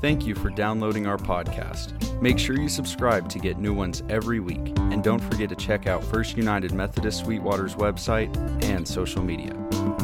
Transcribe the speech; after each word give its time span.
Thank 0.00 0.26
you 0.26 0.34
for 0.34 0.48
downloading 0.48 1.06
our 1.06 1.18
podcast. 1.18 2.20
Make 2.22 2.38
sure 2.38 2.58
you 2.58 2.70
subscribe 2.70 3.28
to 3.28 3.38
get 3.38 3.58
new 3.58 3.74
ones 3.74 4.02
every 4.08 4.40
week. 4.40 4.72
And 4.76 5.04
don't 5.04 5.20
forget 5.20 5.50
to 5.50 5.56
check 5.56 5.86
out 5.86 6.02
First 6.02 6.38
United 6.38 6.72
Methodist 6.72 7.20
Sweetwater's 7.20 7.74
website 7.74 8.34
and 8.64 8.88
social 8.88 9.22
media. 9.22 9.52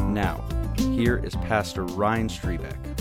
Now, 0.09 0.45
here 0.79 1.17
is 1.17 1.35
Pastor 1.37 1.85
Ryan 1.85 2.29
Strebeck. 2.29 2.96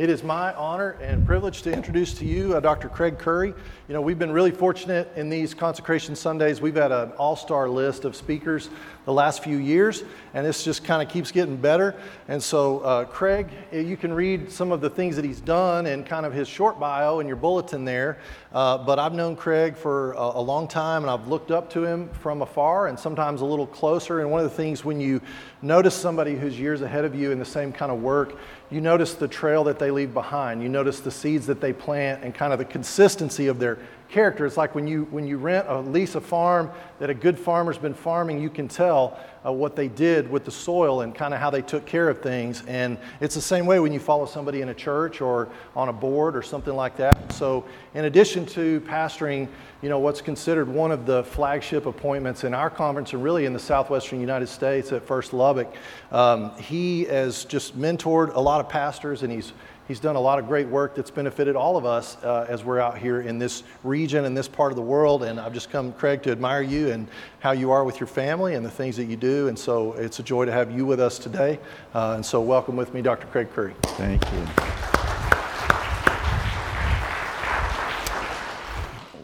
It 0.00 0.08
is 0.08 0.22
my 0.22 0.54
honor 0.54 0.92
and 1.02 1.26
privilege 1.26 1.60
to 1.60 1.70
introduce 1.70 2.14
to 2.14 2.24
you 2.24 2.56
uh, 2.56 2.60
Dr. 2.60 2.88
Craig 2.88 3.18
Curry. 3.18 3.52
You 3.86 3.92
know, 3.92 4.00
we've 4.00 4.18
been 4.18 4.32
really 4.32 4.50
fortunate 4.50 5.12
in 5.14 5.28
these 5.28 5.52
consecration 5.52 6.16
Sundays. 6.16 6.58
We've 6.58 6.74
had 6.74 6.90
an 6.90 7.10
all 7.18 7.36
star 7.36 7.68
list 7.68 8.06
of 8.06 8.16
speakers 8.16 8.70
the 9.04 9.12
last 9.12 9.44
few 9.44 9.58
years, 9.58 10.02
and 10.32 10.46
this 10.46 10.64
just 10.64 10.84
kind 10.84 11.02
of 11.02 11.12
keeps 11.12 11.30
getting 11.30 11.56
better. 11.56 11.94
And 12.28 12.42
so, 12.42 12.80
uh, 12.80 13.04
Craig, 13.04 13.50
you 13.72 13.96
can 13.98 14.14
read 14.14 14.50
some 14.50 14.72
of 14.72 14.80
the 14.80 14.88
things 14.88 15.16
that 15.16 15.24
he's 15.24 15.40
done 15.40 15.84
and 15.84 16.06
kind 16.06 16.24
of 16.24 16.32
his 16.32 16.48
short 16.48 16.80
bio 16.80 17.20
in 17.20 17.26
your 17.26 17.36
bulletin 17.36 17.84
there. 17.84 18.20
Uh, 18.52 18.78
but 18.78 18.98
I've 18.98 19.12
known 19.12 19.36
Craig 19.36 19.76
for 19.76 20.12
a, 20.12 20.38
a 20.38 20.40
long 20.40 20.66
time, 20.66 21.02
and 21.02 21.10
I've 21.10 21.28
looked 21.28 21.50
up 21.50 21.68
to 21.70 21.84
him 21.84 22.08
from 22.08 22.40
afar 22.40 22.86
and 22.86 22.98
sometimes 22.98 23.42
a 23.42 23.44
little 23.44 23.66
closer. 23.66 24.20
And 24.20 24.30
one 24.30 24.42
of 24.42 24.48
the 24.48 24.56
things 24.56 24.82
when 24.84 24.98
you 24.98 25.20
notice 25.60 25.94
somebody 25.94 26.36
who's 26.36 26.58
years 26.58 26.80
ahead 26.80 27.04
of 27.04 27.14
you 27.14 27.32
in 27.32 27.38
the 27.38 27.44
same 27.44 27.72
kind 27.72 27.92
of 27.92 28.00
work, 28.00 28.38
you 28.70 28.80
notice 28.80 29.14
the 29.14 29.28
trail 29.28 29.64
that 29.64 29.78
they 29.78 29.89
leave 29.90 30.14
behind. 30.14 30.62
You 30.62 30.68
notice 30.68 31.00
the 31.00 31.10
seeds 31.10 31.46
that 31.46 31.60
they 31.60 31.72
plant 31.72 32.22
and 32.22 32.34
kind 32.34 32.52
of 32.52 32.58
the 32.58 32.64
consistency 32.64 33.46
of 33.46 33.58
their 33.58 33.78
character. 34.10 34.44
It's 34.44 34.56
like 34.56 34.74
when 34.74 34.86
you, 34.86 35.06
when 35.10 35.26
you 35.26 35.38
rent 35.38 35.68
or 35.68 35.80
lease 35.82 36.14
a 36.16 36.20
farm 36.20 36.70
that 36.98 37.10
a 37.10 37.14
good 37.14 37.38
farmer's 37.38 37.78
been 37.78 37.94
farming, 37.94 38.40
you 38.40 38.50
can 38.50 38.68
tell 38.68 39.18
uh, 39.46 39.52
what 39.52 39.76
they 39.76 39.88
did 39.88 40.30
with 40.30 40.44
the 40.44 40.50
soil 40.50 41.00
and 41.00 41.14
kind 41.14 41.32
of 41.32 41.40
how 41.40 41.48
they 41.48 41.62
took 41.62 41.86
care 41.86 42.08
of 42.08 42.20
things. 42.20 42.62
And 42.66 42.98
it's 43.20 43.34
the 43.34 43.40
same 43.40 43.66
way 43.66 43.80
when 43.80 43.92
you 43.92 44.00
follow 44.00 44.26
somebody 44.26 44.60
in 44.60 44.68
a 44.68 44.74
church 44.74 45.20
or 45.20 45.48
on 45.74 45.88
a 45.88 45.92
board 45.92 46.36
or 46.36 46.42
something 46.42 46.74
like 46.74 46.96
that. 46.96 47.32
So, 47.32 47.64
in 47.94 48.04
addition 48.04 48.44
to 48.46 48.80
pastoring, 48.82 49.48
you 49.80 49.88
know, 49.88 49.98
what's 49.98 50.20
considered 50.20 50.68
one 50.68 50.92
of 50.92 51.06
the 51.06 51.24
flagship 51.24 51.86
appointments 51.86 52.44
in 52.44 52.52
our 52.52 52.68
conference 52.68 53.12
and 53.12 53.24
really 53.24 53.46
in 53.46 53.52
the 53.52 53.58
southwestern 53.58 54.20
United 54.20 54.48
States 54.48 54.92
at 54.92 55.06
First 55.06 55.32
Lubbock, 55.32 55.72
um, 56.12 56.54
he 56.56 57.04
has 57.04 57.44
just 57.44 57.78
mentored 57.78 58.34
a 58.34 58.40
lot 58.40 58.60
of 58.60 58.68
pastors 58.68 59.22
and 59.22 59.32
he's 59.32 59.52
He's 59.90 59.98
done 59.98 60.14
a 60.14 60.20
lot 60.20 60.38
of 60.38 60.46
great 60.46 60.68
work 60.68 60.94
that's 60.94 61.10
benefited 61.10 61.56
all 61.56 61.76
of 61.76 61.84
us 61.84 62.16
uh, 62.22 62.46
as 62.48 62.62
we're 62.62 62.78
out 62.78 62.96
here 62.96 63.22
in 63.22 63.40
this 63.40 63.64
region 63.82 64.24
and 64.24 64.36
this 64.36 64.46
part 64.46 64.70
of 64.70 64.76
the 64.76 64.82
world. 64.82 65.24
And 65.24 65.40
I've 65.40 65.52
just 65.52 65.68
come, 65.68 65.92
Craig, 65.92 66.22
to 66.22 66.30
admire 66.30 66.62
you 66.62 66.92
and 66.92 67.08
how 67.40 67.50
you 67.50 67.72
are 67.72 67.82
with 67.82 67.98
your 67.98 68.06
family 68.06 68.54
and 68.54 68.64
the 68.64 68.70
things 68.70 68.96
that 68.98 69.06
you 69.06 69.16
do. 69.16 69.48
And 69.48 69.58
so 69.58 69.94
it's 69.94 70.20
a 70.20 70.22
joy 70.22 70.44
to 70.44 70.52
have 70.52 70.70
you 70.70 70.86
with 70.86 71.00
us 71.00 71.18
today. 71.18 71.58
Uh, 71.92 72.12
and 72.14 72.24
so 72.24 72.40
welcome 72.40 72.76
with 72.76 72.94
me, 72.94 73.02
Dr. 73.02 73.26
Craig 73.26 73.48
Curry. 73.52 73.74
Thank 73.82 74.22
you. 74.32 74.46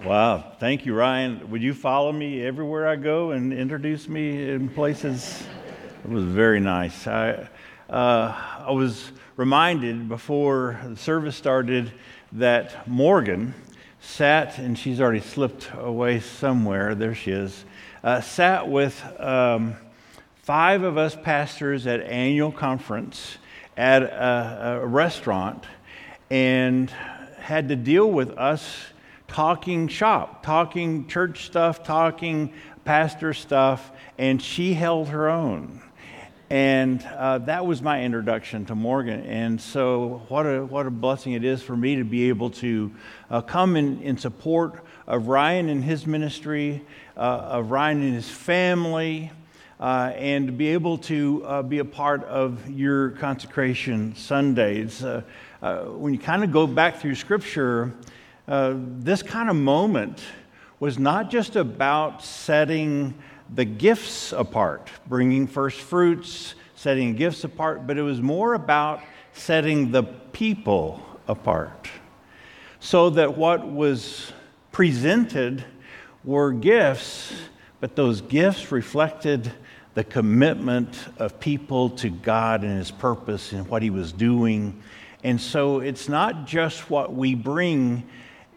Wow, 0.05 0.53
thank 0.59 0.85
you, 0.85 0.95
Ryan. 0.95 1.49
Would 1.49 1.63
you 1.63 1.75
follow 1.75 2.11
me 2.11 2.45
everywhere 2.45 2.89
I 2.89 2.97
go 2.97 3.31
and 3.31 3.53
introduce 3.53 4.09
me 4.09 4.51
in 4.51 4.69
places? 4.69 5.45
It 6.03 6.11
was 6.11 6.25
very 6.25 6.59
nice. 6.59 7.07
I, 7.07 7.49
uh, 7.89 8.65
I 8.67 8.73
was 8.73 9.13
reminded 9.37 10.09
before 10.09 10.81
the 10.87 10.97
service 10.97 11.37
started 11.37 11.93
that 12.33 12.89
Morgan 12.89 13.55
sat, 14.01 14.59
and 14.59 14.79
she's 14.79 15.01
already 15.01 15.21
slipped 15.21 15.71
away 15.75 16.21
somewhere. 16.21 16.95
There 16.95 17.15
she 17.15 17.33
is. 17.33 17.65
Uh, 18.03 18.23
sat 18.23 18.69
with 18.69 19.03
um, 19.21 19.77
five 20.43 20.83
of 20.85 20.97
us 20.97 21.15
pastors 21.15 21.87
at 21.87 22.01
annual 22.01 22.51
conference 22.51 23.37
at 23.77 24.03
a, 24.03 24.81
a 24.83 24.87
restaurant 24.87 25.65
and 26.31 26.89
had 27.39 27.69
to 27.69 27.77
deal 27.77 28.11
with 28.11 28.31
us 28.39 28.87
talking 29.29 29.89
shop, 29.89 30.43
talking 30.45 31.07
church 31.09 31.45
stuff, 31.45 31.85
talking 31.85 32.55
pastor 32.85 33.35
stuff, 33.35 33.91
and 34.17 34.41
she 34.41 34.73
held 34.73 35.09
her 35.09 35.29
own. 35.29 35.83
And 36.49 37.03
uh, 37.03 37.39
that 37.39 37.67
was 37.67 37.83
my 37.83 38.05
introduction 38.05 38.67
to 38.67 38.77
Morgan. 38.77 39.25
And 39.25 39.61
so, 39.61 40.23
what 40.29 40.47
a, 40.47 40.65
what 40.65 40.87
a 40.87 40.93
blessing 40.93 41.33
it 41.33 41.45
is 41.45 41.61
for 41.61 41.77
me 41.77 41.97
to 41.97 42.05
be 42.05 42.29
able 42.29 42.51
to 42.51 42.93
uh, 43.33 43.41
come 43.41 43.75
in, 43.75 44.01
in 44.01 44.17
support 44.17 44.85
of 45.09 45.27
Ryan 45.27 45.69
and 45.69 45.83
his 45.83 46.07
ministry, 46.07 46.85
uh, 47.17 47.21
of 47.21 47.73
Ryan 47.73 48.01
and 48.03 48.15
his 48.15 48.31
family, 48.31 49.33
uh, 49.81 50.13
and 50.15 50.47
to 50.47 50.53
be 50.53 50.69
able 50.69 50.99
to 50.99 51.43
uh, 51.45 51.63
be 51.63 51.81
a 51.81 51.85
part 51.85 52.23
of 52.25 52.71
your 52.71 53.11
consecration 53.11 54.15
Sundays. 54.15 55.03
Uh, 55.03 55.23
when 55.97 56.13
you 56.13 56.19
kind 56.21 56.45
of 56.45 56.53
go 56.53 56.69
back 56.69 57.01
through 57.01 57.17
Scripture, 57.17 57.93
this 58.47 59.21
kind 59.21 59.51
of 59.51 59.57
moment 59.57 60.23
was 60.79 60.97
not 60.97 61.29
just 61.29 61.57
about 61.57 62.23
setting 62.23 63.15
the 63.55 63.65
gifts 63.65 64.33
apart, 64.33 64.91
bringing 65.07 65.47
first 65.47 65.81
fruits, 65.81 66.55
setting 66.75 67.15
gifts 67.15 67.45
apart, 67.45 67.87
but 67.87 67.97
it 67.97 68.03
was 68.03 68.21
more 68.21 68.55
about 68.55 69.01
setting 69.33 69.91
the 69.91 70.03
people 70.03 71.01
apart. 71.29 71.89
So 72.81 73.11
that 73.11 73.37
what 73.37 73.67
was 73.67 74.33
presented 74.73 75.65
were 76.25 76.53
gifts, 76.53 77.33
but 77.81 77.97
those 77.97 78.21
gifts 78.21 78.71
reflected 78.73 79.53
the 79.95 80.05
commitment 80.05 81.07
of 81.19 81.41
people 81.41 81.91
to 81.91 82.11
God 82.11 82.63
and 82.63 82.77
His 82.77 82.91
purpose 82.91 83.53
and 83.53 83.67
what 83.69 83.83
He 83.83 83.91
was 83.91 84.13
doing. 84.13 84.83
And 85.25 85.41
so 85.41 85.81
it's 85.81 86.09
not 86.09 86.47
just 86.47 86.91
what 86.91 87.15
we 87.15 87.35
bring, 87.35 88.07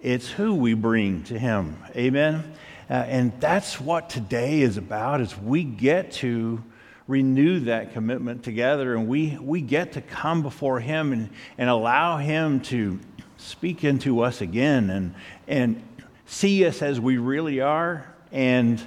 it's 0.02 0.30
who 0.30 0.54
we 0.54 0.74
bring 0.74 1.24
to 1.24 1.40
Him. 1.40 1.78
Amen? 1.96 2.54
Uh, 2.90 2.94
and 2.94 3.40
that's 3.40 3.80
what 3.80 4.10
today 4.10 4.62
is 4.62 4.78
about 4.78 5.22
is 5.22 5.38
we 5.38 5.64
get 5.64 6.12
to 6.12 6.64
renew 7.08 7.60
that 7.60 7.94
commitment 7.94 8.44
together 8.44 8.96
and 8.96 9.08
we, 9.08 9.38
we 9.42 9.62
get 9.62 9.94
to 9.94 10.02
come 10.02 10.42
before 10.42 10.80
him 10.80 11.14
and, 11.14 11.30
and 11.58 11.70
allow 11.70 12.18
him 12.18 12.60
to 12.60 13.00
speak 13.38 13.84
into 13.84 14.22
us 14.22 14.42
again 14.42 14.90
and, 14.90 15.14
and 15.48 15.84
see 16.26 16.66
us 16.66 16.82
as 16.82 17.00
we 17.00 17.18
really 17.18 17.62
are 17.62 18.06
and 18.32 18.84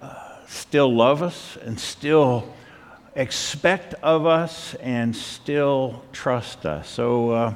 uh, 0.00 0.36
still 0.46 0.94
love 0.94 1.22
us 1.22 1.58
and 1.62 1.78
still 1.78 2.50
expect 3.14 3.94
of 4.02 4.26
us 4.26 4.74
and 4.76 5.14
still 5.14 6.02
trust 6.12 6.64
us. 6.64 6.88
So 6.88 7.30
uh, 7.30 7.54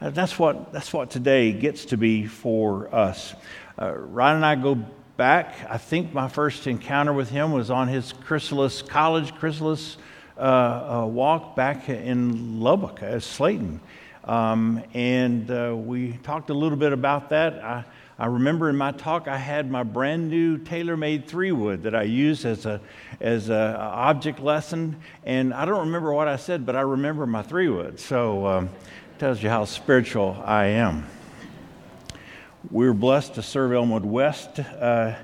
that's, 0.00 0.38
what, 0.38 0.72
that's 0.72 0.92
what 0.92 1.10
today 1.10 1.52
gets 1.52 1.86
to 1.86 1.96
be 1.96 2.26
for 2.26 2.94
us. 2.94 3.34
Uh, 3.80 3.92
Ryan 3.92 4.36
and 4.36 4.46
I 4.46 4.54
go 4.56 4.84
back. 5.18 5.56
I 5.68 5.78
think 5.78 6.14
my 6.14 6.28
first 6.28 6.68
encounter 6.68 7.12
with 7.12 7.28
him 7.28 7.50
was 7.50 7.72
on 7.72 7.88
his 7.88 8.12
chrysalis, 8.12 8.82
college 8.82 9.34
chrysalis 9.34 9.96
uh, 10.36 10.40
uh, 10.40 11.06
walk 11.06 11.56
back 11.56 11.88
in 11.88 12.60
Lubbock 12.60 13.02
at 13.02 13.22
Slaton. 13.22 13.80
Um, 14.22 14.80
and 14.94 15.50
uh, 15.50 15.74
we 15.76 16.12
talked 16.22 16.50
a 16.50 16.54
little 16.54 16.78
bit 16.78 16.92
about 16.92 17.30
that. 17.30 17.54
I, 17.64 17.84
I 18.16 18.26
remember 18.26 18.70
in 18.70 18.76
my 18.76 18.92
talk 18.92 19.26
I 19.26 19.38
had 19.38 19.68
my 19.68 19.82
brand 19.82 20.30
new 20.30 20.56
TaylorMade 20.56 21.26
three 21.26 21.50
wood 21.50 21.82
that 21.82 21.96
I 21.96 22.04
used 22.04 22.44
as 22.44 22.64
a 22.64 22.80
as 23.20 23.48
a 23.48 23.76
object 23.76 24.38
lesson, 24.38 25.00
and 25.24 25.52
I 25.52 25.64
don't 25.64 25.80
remember 25.80 26.12
what 26.12 26.28
I 26.28 26.36
said, 26.36 26.64
but 26.64 26.76
I 26.76 26.82
remember 26.82 27.26
my 27.26 27.42
three 27.42 27.68
wood. 27.68 27.98
So 27.98 28.46
um, 28.46 28.70
tells 29.18 29.42
you 29.42 29.48
how 29.48 29.64
spiritual 29.64 30.40
I 30.44 30.66
am. 30.66 31.06
We 32.70 32.86
were 32.86 32.94
blessed 32.94 33.34
to 33.34 33.42
serve 33.42 33.72
Elmwood 33.72 34.04
West 34.04 34.58
uh, 34.58 35.14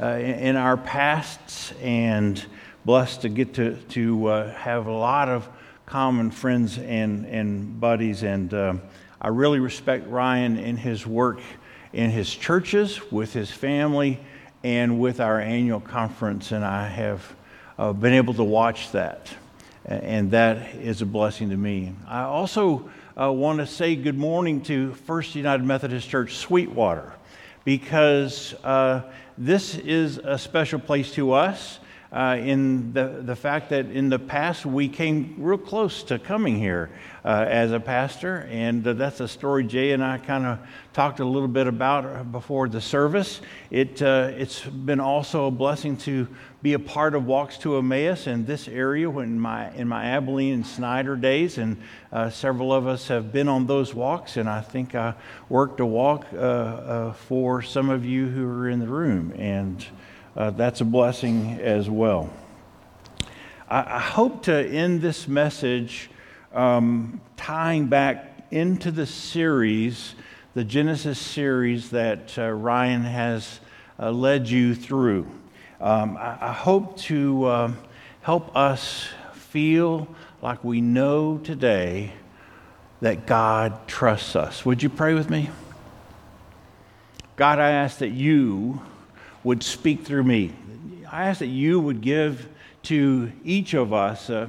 uh, 0.00 0.06
in 0.06 0.56
our 0.56 0.76
pasts 0.76 1.72
and 1.82 2.42
blessed 2.84 3.22
to 3.22 3.28
get 3.28 3.54
to, 3.54 3.76
to 3.90 4.26
uh, 4.26 4.52
have 4.52 4.86
a 4.86 4.92
lot 4.92 5.28
of 5.28 5.48
common 5.86 6.30
friends 6.30 6.78
and, 6.78 7.26
and 7.26 7.80
buddies. 7.80 8.22
And 8.22 8.54
uh, 8.54 8.74
I 9.20 9.28
really 9.28 9.58
respect 9.58 10.06
Ryan 10.08 10.56
in 10.56 10.76
his 10.76 11.06
work 11.06 11.40
in 11.94 12.10
his 12.10 12.34
churches, 12.34 13.00
with 13.10 13.32
his 13.32 13.50
family, 13.50 14.20
and 14.64 14.98
with 14.98 15.20
our 15.20 15.40
annual 15.40 15.80
conference. 15.80 16.52
And 16.52 16.64
I 16.64 16.88
have 16.88 17.36
uh, 17.78 17.92
been 17.92 18.12
able 18.12 18.34
to 18.34 18.44
watch 18.44 18.90
that. 18.92 19.32
And 19.84 20.30
that 20.32 20.74
is 20.76 21.02
a 21.02 21.06
blessing 21.06 21.50
to 21.50 21.56
me. 21.56 21.92
I 22.08 22.22
also 22.22 22.90
uh, 23.20 23.30
want 23.30 23.60
to 23.60 23.66
say 23.66 23.94
good 23.94 24.18
morning 24.18 24.60
to 24.60 24.92
First 24.92 25.36
United 25.36 25.64
Methodist 25.64 26.08
Church 26.08 26.34
Sweetwater 26.34 27.12
because 27.64 28.54
uh, 28.64 29.02
this 29.38 29.76
is 29.76 30.18
a 30.18 30.36
special 30.36 30.80
place 30.80 31.12
to 31.12 31.32
us. 31.32 31.78
Uh, 32.14 32.36
in 32.38 32.92
the, 32.92 33.22
the 33.24 33.34
fact 33.34 33.70
that 33.70 33.86
in 33.86 34.08
the 34.08 34.18
past 34.20 34.64
we 34.64 34.88
came 34.88 35.34
real 35.36 35.58
close 35.58 36.04
to 36.04 36.16
coming 36.16 36.56
here 36.56 36.88
uh, 37.24 37.44
as 37.48 37.72
a 37.72 37.80
pastor. 37.80 38.46
And 38.52 38.86
uh, 38.86 38.92
that's 38.92 39.18
a 39.18 39.26
story 39.26 39.64
Jay 39.64 39.90
and 39.90 40.04
I 40.04 40.18
kind 40.18 40.46
of 40.46 40.60
talked 40.92 41.18
a 41.18 41.24
little 41.24 41.48
bit 41.48 41.66
about 41.66 42.30
before 42.30 42.68
the 42.68 42.80
service. 42.80 43.40
It, 43.72 44.00
uh, 44.00 44.30
it's 44.32 44.60
been 44.64 45.00
also 45.00 45.48
a 45.48 45.50
blessing 45.50 45.96
to 45.98 46.28
be 46.62 46.74
a 46.74 46.78
part 46.78 47.16
of 47.16 47.26
Walks 47.26 47.58
to 47.58 47.78
Emmaus 47.78 48.28
in 48.28 48.46
this 48.46 48.68
area 48.68 49.10
when 49.10 49.38
my, 49.40 49.74
in 49.74 49.88
my 49.88 50.04
Abilene 50.04 50.54
and 50.54 50.66
Snyder 50.66 51.16
days. 51.16 51.58
And 51.58 51.82
uh, 52.12 52.30
several 52.30 52.72
of 52.72 52.86
us 52.86 53.08
have 53.08 53.32
been 53.32 53.48
on 53.48 53.66
those 53.66 53.92
walks. 53.92 54.36
And 54.36 54.48
I 54.48 54.60
think 54.60 54.94
I 54.94 55.14
worked 55.48 55.80
a 55.80 55.86
walk 55.86 56.26
uh, 56.32 57.12
for 57.12 57.60
some 57.60 57.90
of 57.90 58.04
you 58.04 58.28
who 58.28 58.46
are 58.46 58.68
in 58.68 58.78
the 58.78 58.86
room. 58.86 59.32
And 59.36 59.84
uh, 60.36 60.50
that's 60.50 60.80
a 60.80 60.84
blessing 60.84 61.60
as 61.60 61.88
well. 61.88 62.30
I, 63.68 63.96
I 63.96 64.00
hope 64.00 64.44
to 64.44 64.54
end 64.54 65.00
this 65.00 65.28
message 65.28 66.10
um, 66.52 67.20
tying 67.36 67.86
back 67.86 68.46
into 68.50 68.90
the 68.90 69.06
series, 69.06 70.14
the 70.54 70.64
Genesis 70.64 71.18
series 71.18 71.90
that 71.90 72.38
uh, 72.38 72.50
Ryan 72.50 73.02
has 73.02 73.60
uh, 73.98 74.10
led 74.10 74.48
you 74.48 74.74
through. 74.74 75.26
Um, 75.80 76.16
I, 76.16 76.38
I, 76.40 76.52
hope 76.52 76.96
to 76.98 77.48
um, 77.48 77.78
help 78.22 78.56
us 78.56 79.08
feel 79.34 80.08
like 80.42 80.64
we 80.64 80.80
know 80.80 81.38
today 81.38 82.12
that 83.00 83.26
God 83.26 83.86
trusts 83.86 84.34
us. 84.34 84.64
Would 84.64 84.82
you 84.82 84.88
pray 84.88 85.14
with 85.14 85.30
me? 85.30 85.50
God, 87.36 87.58
I 87.58 87.70
ask 87.70 87.98
that 87.98 88.10
you 88.10 88.80
would 89.44 89.62
speak 89.62 90.04
through 90.04 90.24
me. 90.24 90.52
I 91.10 91.26
ask 91.26 91.38
that 91.38 91.46
you 91.46 91.78
would 91.78 92.00
give 92.00 92.48
to 92.84 93.30
each 93.44 93.74
of 93.74 93.92
us 93.92 94.30
a, 94.30 94.48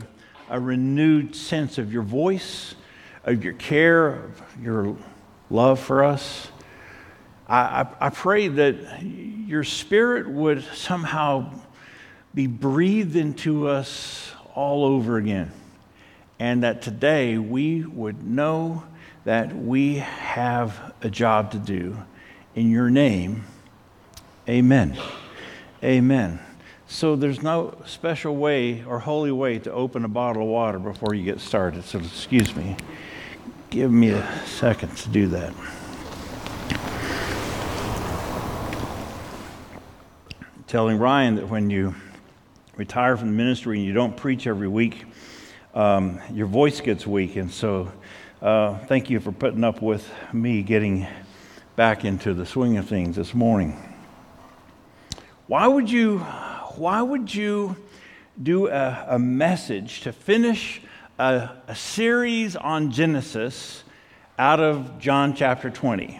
a 0.50 0.60
renewed 0.60 1.36
sense 1.36 1.78
of 1.78 1.94
your 1.94 2.02
voice, 2.02 2.76
of 3.24 3.44
your 3.44 3.54
care, 3.54 4.08
of 4.08 4.42
your 4.62 4.98
love 5.50 5.80
for 5.80 6.04
us. 6.04 6.50
I, 7.48 7.60
I, 7.60 7.88
I 8.08 8.10
pray 8.10 8.48
that 8.48 9.04
your 9.04 9.64
spirit 9.64 10.28
would 10.28 10.64
somehow 10.74 11.52
be 12.34 12.48
breathed 12.48 13.16
into 13.16 13.68
us 13.68 14.32
all 14.56 14.86
over 14.86 15.18
again. 15.18 15.52
And 16.40 16.64
that 16.64 16.82
today 16.82 17.38
we 17.38 17.86
would 17.86 18.26
know 18.26 18.84
that 19.24 19.56
we 19.56 19.96
have 19.96 20.94
a 21.02 21.10
job 21.10 21.52
to 21.52 21.58
do 21.58 21.98
in 22.56 22.70
your 22.70 22.90
name. 22.90 23.46
Amen. 24.48 24.96
Amen. 25.84 26.40
So 26.88 27.16
there's 27.16 27.42
no 27.42 27.82
special 27.88 28.36
way 28.36 28.84
or 28.84 29.00
holy 29.00 29.32
way 29.32 29.58
to 29.60 29.72
open 29.72 30.06
a 30.06 30.08
bottle 30.08 30.44
of 30.44 30.48
water 30.48 30.78
before 30.78 31.16
you 31.16 31.24
get 31.24 31.40
started. 31.40 31.84
So 31.84 31.98
excuse 31.98 32.56
me. 32.56 32.78
Give 33.72 33.92
me 33.92 34.10
a 34.10 34.46
second 34.46 34.96
to 34.98 35.10
do 35.10 35.28
that. 35.30 35.54
Telling 40.68 41.00
Ryan 41.00 41.36
that 41.36 41.50
when 41.50 41.72
you 41.72 41.96
retire 42.76 43.18
from 43.18 43.30
the 43.30 43.34
ministry 43.34 43.78
and 43.78 43.86
you 43.86 43.94
don't 43.94 44.16
preach 44.16 44.46
every 44.46 44.68
week, 44.68 45.06
um, 45.74 46.22
your 46.32 46.48
voice 46.48 46.82
gets 46.82 47.08
weak. 47.08 47.36
And 47.36 47.52
so 47.52 47.92
uh, 48.44 48.78
thank 48.86 49.10
you 49.10 49.20
for 49.20 49.32
putting 49.32 49.64
up 49.64 49.82
with 49.82 50.08
me 50.32 50.62
getting 50.62 51.08
back 51.76 52.06
into 52.06 52.36
the 52.36 52.46
swing 52.46 52.78
of 52.78 52.88
things 52.88 53.16
this 53.16 53.34
morning. 53.34 53.95
Why 55.48 55.68
would 55.68 55.92
you, 55.92 56.18
why 56.18 57.04
would 57.04 57.36
you 57.36 57.76
do 58.42 58.68
a, 58.68 59.06
a 59.10 59.20
message 59.20 60.02
to 60.02 60.12
finish 60.12 60.82
a, 61.20 61.52
a 61.68 61.76
series 61.76 62.56
on 62.56 62.90
Genesis 62.90 63.84
out 64.40 64.60
of 64.60 64.98
John 64.98 65.36
chapter 65.36 65.70
20? 65.70 66.20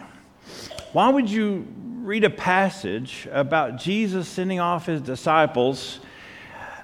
Why 0.92 1.08
would 1.08 1.28
you 1.28 1.66
read 2.02 2.22
a 2.22 2.30
passage 2.30 3.26
about 3.32 3.78
Jesus 3.78 4.28
sending 4.28 4.60
off 4.60 4.86
his 4.86 5.00
disciples 5.00 5.98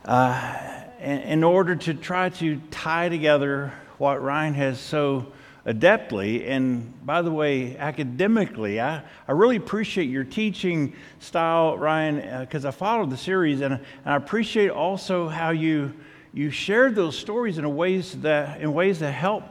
uh, 0.05 0.83
in, 0.99 1.19
in 1.21 1.45
order 1.45 1.77
to 1.77 1.95
try 1.95 2.31
to 2.31 2.61
tie 2.73 3.09
together 3.09 3.73
what 3.99 4.21
Ryan 4.21 4.55
has 4.55 4.81
so 4.81 5.33
adeptly. 5.67 6.49
And 6.49 7.05
by 7.05 7.23
the 7.23 7.31
way, 7.31 7.77
academically, 7.77 8.81
I, 8.81 9.03
I 9.29 9.33
really 9.33 9.57
appreciate 9.57 10.09
your 10.09 10.25
teaching 10.25 10.95
style, 11.21 11.79
Ryan, 11.79 12.41
because 12.41 12.65
uh, 12.65 12.69
I 12.69 12.71
followed 12.71 13.11
the 13.11 13.17
series, 13.17 13.61
and, 13.61 13.75
and 13.75 13.83
I 14.05 14.17
appreciate 14.17 14.71
also 14.71 15.29
how 15.29 15.51
you 15.51 15.93
you 16.35 16.51
shared 16.51 16.95
those 16.95 17.19
stories 17.19 17.59
in 17.59 17.77
ways 17.77 18.13
that 18.23 18.63
in 18.63 18.73
ways 18.73 19.01
that 19.01 19.13
help 19.13 19.45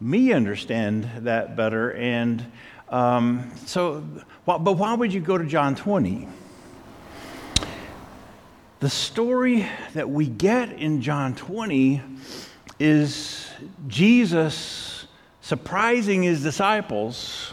me 0.00 0.32
understand 0.32 1.10
that 1.18 1.56
better. 1.56 1.92
And 1.94 2.44
um, 2.88 3.50
so, 3.66 4.04
but 4.46 4.60
why 4.60 4.94
would 4.94 5.12
you 5.12 5.20
go 5.20 5.36
to 5.38 5.44
John 5.44 5.74
20? 5.74 6.28
The 8.80 8.90
story 8.90 9.68
that 9.94 10.10
we 10.10 10.26
get 10.26 10.72
in 10.72 11.02
John 11.02 11.34
20 11.34 12.02
is 12.80 13.48
Jesus 13.86 14.91
surprising 15.52 16.22
his 16.22 16.42
disciples. 16.42 17.52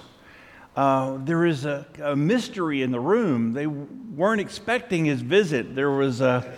Uh, 0.73 1.17
there 1.25 1.45
is 1.45 1.65
a, 1.65 1.85
a, 2.01 2.15
mystery 2.15 2.81
in 2.81 2.91
the 2.91 2.99
room. 2.99 3.51
They 3.51 3.67
weren't 3.67 4.39
expecting 4.39 5.03
his 5.03 5.19
visit. 5.19 5.75
There 5.75 5.91
was 5.91 6.21
a, 6.21 6.49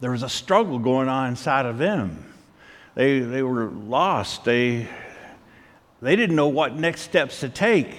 there 0.00 0.12
was 0.12 0.22
a 0.22 0.30
struggle 0.30 0.78
going 0.78 1.08
on 1.08 1.28
inside 1.28 1.66
of 1.66 1.76
them. 1.76 2.32
They, 2.94 3.18
they 3.18 3.42
were 3.42 3.66
lost. 3.66 4.46
They, 4.46 4.88
they 6.00 6.16
didn't 6.16 6.36
know 6.36 6.48
what 6.48 6.74
next 6.74 7.02
steps 7.02 7.40
to 7.40 7.50
take. 7.50 7.94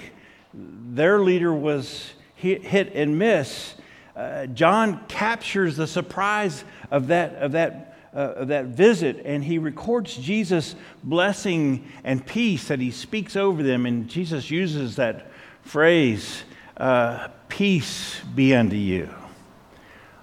Their 0.52 1.20
leader 1.20 1.54
was 1.54 2.12
hit, 2.34 2.64
hit 2.64 2.92
and 2.96 3.20
miss. 3.20 3.76
Uh, 4.16 4.48
John 4.48 5.06
captures 5.08 5.78
the 5.78 5.86
surprise 5.86 6.64
of 6.90 7.06
that, 7.10 7.36
of 7.36 7.52
that 7.52 7.93
uh, 8.14 8.46
that 8.46 8.68
visit, 8.68 9.22
and 9.26 9.44
he 9.44 9.58
records 9.58 10.16
Jesus' 10.16 10.76
blessing 11.04 11.92
and 12.04 12.26
peace 12.26 12.68
that 12.68 12.80
he 12.80 12.92
speaks 12.92 13.36
over 13.36 13.64
them. 13.64 13.86
And 13.86 14.08
Jesus 14.08 14.52
uses 14.52 14.96
that 14.98 15.32
phrase, 15.64 16.44
uh, 16.78 17.30
peace 17.48 18.22
be 18.36 18.54
unto 18.56 18.76
you. 18.76 19.10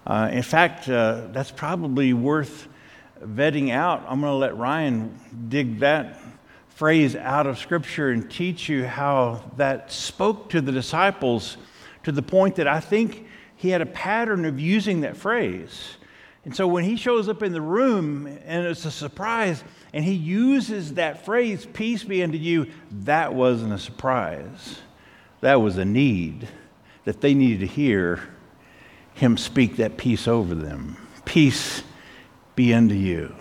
Uh, 0.06 0.28
in 0.32 0.42
fact, 0.42 0.88
uh, 0.88 1.28
that's 1.32 1.50
probably 1.50 2.12
worth 2.12 2.68
vetting 3.22 3.70
out. 3.70 4.02
I'm 4.08 4.20
going 4.20 4.32
to 4.32 4.36
let 4.36 4.56
Ryan 4.56 5.18
dig 5.48 5.80
that 5.80 6.20
phrase 6.68 7.14
out 7.14 7.46
of 7.46 7.58
Scripture 7.58 8.10
and 8.10 8.30
teach 8.30 8.68
you 8.68 8.86
how 8.86 9.44
that 9.56 9.92
spoke 9.92 10.48
to 10.50 10.60
the 10.60 10.72
disciples 10.72 11.58
to 12.04 12.12
the 12.12 12.22
point 12.22 12.56
that 12.56 12.66
I 12.66 12.80
think 12.80 13.26
he 13.56 13.68
had 13.68 13.82
a 13.82 13.86
pattern 13.86 14.46
of 14.46 14.58
using 14.58 15.02
that 15.02 15.16
phrase. 15.16 15.96
And 16.44 16.56
so 16.56 16.66
when 16.66 16.84
he 16.84 16.96
shows 16.96 17.28
up 17.28 17.42
in 17.42 17.52
the 17.52 17.60
room 17.60 18.26
and 18.26 18.66
it's 18.66 18.84
a 18.84 18.90
surprise, 18.90 19.62
and 19.92 20.04
he 20.04 20.14
uses 20.14 20.94
that 20.94 21.24
phrase, 21.24 21.66
peace 21.72 22.02
be 22.02 22.22
unto 22.22 22.38
you, 22.38 22.66
that 22.90 23.34
wasn't 23.34 23.72
a 23.72 23.78
surprise. 23.78 24.78
That 25.42 25.60
was 25.60 25.76
a 25.76 25.84
need 25.84 26.48
that 27.04 27.20
they 27.20 27.34
needed 27.34 27.60
to 27.60 27.66
hear 27.66 28.20
him 29.14 29.36
speak 29.36 29.76
that 29.76 29.96
peace 29.96 30.26
over 30.26 30.54
them. 30.54 30.96
Peace 31.24 31.82
be 32.56 32.72
unto 32.72 32.94
you. 32.94 33.34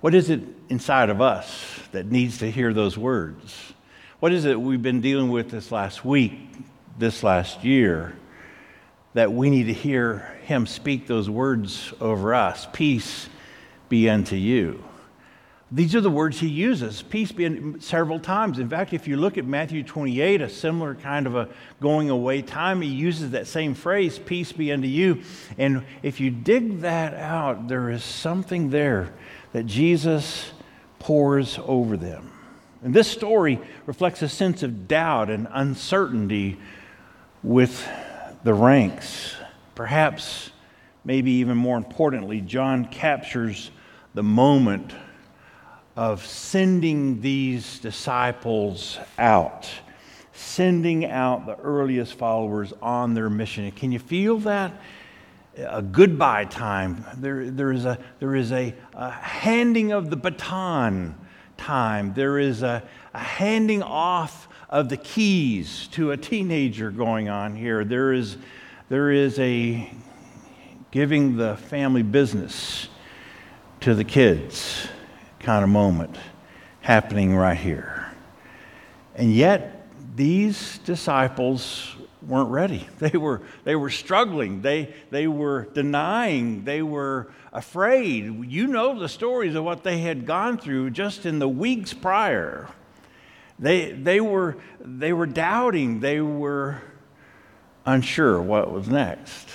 What 0.00 0.14
is 0.14 0.30
it 0.30 0.40
inside 0.68 1.10
of 1.10 1.20
us 1.20 1.80
that 1.92 2.10
needs 2.10 2.38
to 2.38 2.50
hear 2.50 2.72
those 2.72 2.98
words? 2.98 3.72
What 4.18 4.32
is 4.32 4.44
it 4.44 4.60
we've 4.60 4.82
been 4.82 5.00
dealing 5.00 5.30
with 5.30 5.50
this 5.50 5.70
last 5.70 6.04
week, 6.04 6.32
this 6.98 7.22
last 7.22 7.62
year, 7.64 8.16
that 9.16 9.32
we 9.32 9.48
need 9.48 9.64
to 9.64 9.72
hear 9.72 10.18
him 10.42 10.66
speak 10.66 11.06
those 11.06 11.30
words 11.30 11.90
over 12.02 12.34
us 12.34 12.68
Peace 12.74 13.30
be 13.88 14.10
unto 14.10 14.36
you. 14.36 14.84
These 15.72 15.94
are 15.94 16.02
the 16.02 16.10
words 16.10 16.38
he 16.38 16.48
uses, 16.48 17.00
peace 17.00 17.32
be 17.32 17.80
several 17.80 18.20
times. 18.20 18.58
In 18.58 18.68
fact, 18.68 18.92
if 18.92 19.08
you 19.08 19.16
look 19.16 19.38
at 19.38 19.46
Matthew 19.46 19.82
28, 19.82 20.42
a 20.42 20.50
similar 20.50 20.94
kind 20.94 21.26
of 21.26 21.34
a 21.34 21.48
going 21.80 22.10
away 22.10 22.42
time, 22.42 22.82
he 22.82 22.90
uses 22.90 23.30
that 23.30 23.46
same 23.46 23.72
phrase, 23.72 24.18
peace 24.18 24.52
be 24.52 24.70
unto 24.70 24.86
you. 24.86 25.22
And 25.56 25.86
if 26.02 26.20
you 26.20 26.30
dig 26.30 26.82
that 26.82 27.14
out, 27.14 27.68
there 27.68 27.88
is 27.88 28.04
something 28.04 28.68
there 28.68 29.14
that 29.54 29.64
Jesus 29.64 30.52
pours 30.98 31.58
over 31.64 31.96
them. 31.96 32.30
And 32.82 32.92
this 32.92 33.08
story 33.08 33.60
reflects 33.86 34.20
a 34.20 34.28
sense 34.28 34.62
of 34.62 34.86
doubt 34.86 35.30
and 35.30 35.48
uncertainty 35.50 36.58
with 37.42 37.88
the 38.46 38.54
ranks 38.54 39.36
Perhaps, 39.76 40.52
maybe 41.04 41.30
even 41.32 41.58
more 41.58 41.76
importantly, 41.76 42.40
John 42.40 42.86
captures 42.86 43.70
the 44.14 44.22
moment 44.22 44.94
of 45.96 46.24
sending 46.24 47.20
these 47.20 47.78
disciples 47.80 48.98
out, 49.18 49.68
sending 50.32 51.04
out 51.04 51.44
the 51.44 51.56
earliest 51.56 52.14
followers 52.14 52.72
on 52.80 53.12
their 53.12 53.28
mission. 53.28 53.70
Can 53.70 53.92
you 53.92 54.00
feel 54.00 54.38
that? 54.40 54.72
a 55.58 55.80
goodbye 55.80 56.44
time. 56.44 57.02
There, 57.16 57.50
there 57.50 57.72
is, 57.72 57.86
a, 57.86 57.98
there 58.18 58.34
is 58.34 58.52
a, 58.52 58.74
a 58.92 59.10
handing 59.10 59.92
of 59.92 60.10
the 60.10 60.16
baton 60.16 61.14
time. 61.56 62.12
There 62.12 62.38
is 62.38 62.62
a, 62.62 62.82
a 63.14 63.18
handing 63.18 63.82
off 63.82 64.45
of 64.68 64.88
the 64.88 64.96
keys 64.96 65.88
to 65.92 66.10
a 66.10 66.16
teenager 66.16 66.90
going 66.90 67.28
on 67.28 67.54
here. 67.54 67.84
There 67.84 68.12
is, 68.12 68.36
there 68.88 69.10
is 69.10 69.38
a 69.38 69.90
giving 70.90 71.36
the 71.36 71.56
family 71.56 72.02
business 72.02 72.88
to 73.80 73.94
the 73.94 74.04
kids 74.04 74.88
kind 75.38 75.62
of 75.62 75.70
moment 75.70 76.16
happening 76.80 77.36
right 77.36 77.56
here. 77.56 78.10
And 79.14 79.32
yet, 79.32 79.88
these 80.16 80.78
disciples 80.78 81.94
weren't 82.22 82.50
ready. 82.50 82.88
They 82.98 83.16
were, 83.16 83.42
they 83.64 83.76
were 83.76 83.90
struggling. 83.90 84.62
They, 84.62 84.94
they 85.10 85.26
were 85.28 85.68
denying. 85.74 86.64
They 86.64 86.82
were 86.82 87.28
afraid. 87.52 88.44
You 88.50 88.66
know 88.66 88.98
the 88.98 89.08
stories 89.08 89.54
of 89.54 89.64
what 89.64 89.82
they 89.84 89.98
had 89.98 90.26
gone 90.26 90.58
through 90.58 90.90
just 90.90 91.26
in 91.26 91.38
the 91.38 91.48
weeks 91.48 91.92
prior. 91.92 92.68
They, 93.58 93.92
they, 93.92 94.20
were, 94.20 94.56
they 94.80 95.12
were 95.12 95.26
doubting. 95.26 96.00
They 96.00 96.20
were 96.20 96.82
unsure 97.84 98.40
what 98.40 98.70
was 98.70 98.88
next. 98.88 99.48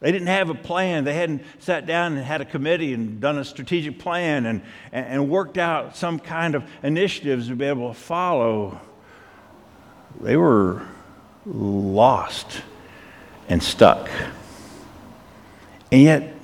They 0.00 0.12
didn't 0.12 0.28
have 0.28 0.48
a 0.48 0.54
plan. 0.54 1.04
They 1.04 1.14
hadn't 1.14 1.42
sat 1.58 1.84
down 1.84 2.16
and 2.16 2.24
had 2.24 2.40
a 2.40 2.44
committee 2.44 2.94
and 2.94 3.20
done 3.20 3.36
a 3.36 3.44
strategic 3.44 3.98
plan 3.98 4.46
and, 4.46 4.62
and 4.92 5.28
worked 5.28 5.58
out 5.58 5.96
some 5.96 6.20
kind 6.20 6.54
of 6.54 6.64
initiatives 6.82 7.48
to 7.48 7.56
be 7.56 7.64
able 7.64 7.92
to 7.92 7.98
follow. 7.98 8.80
They 10.20 10.36
were 10.36 10.82
lost 11.44 12.62
and 13.48 13.62
stuck. 13.62 14.08
And 15.90 16.02
yet, 16.02 16.34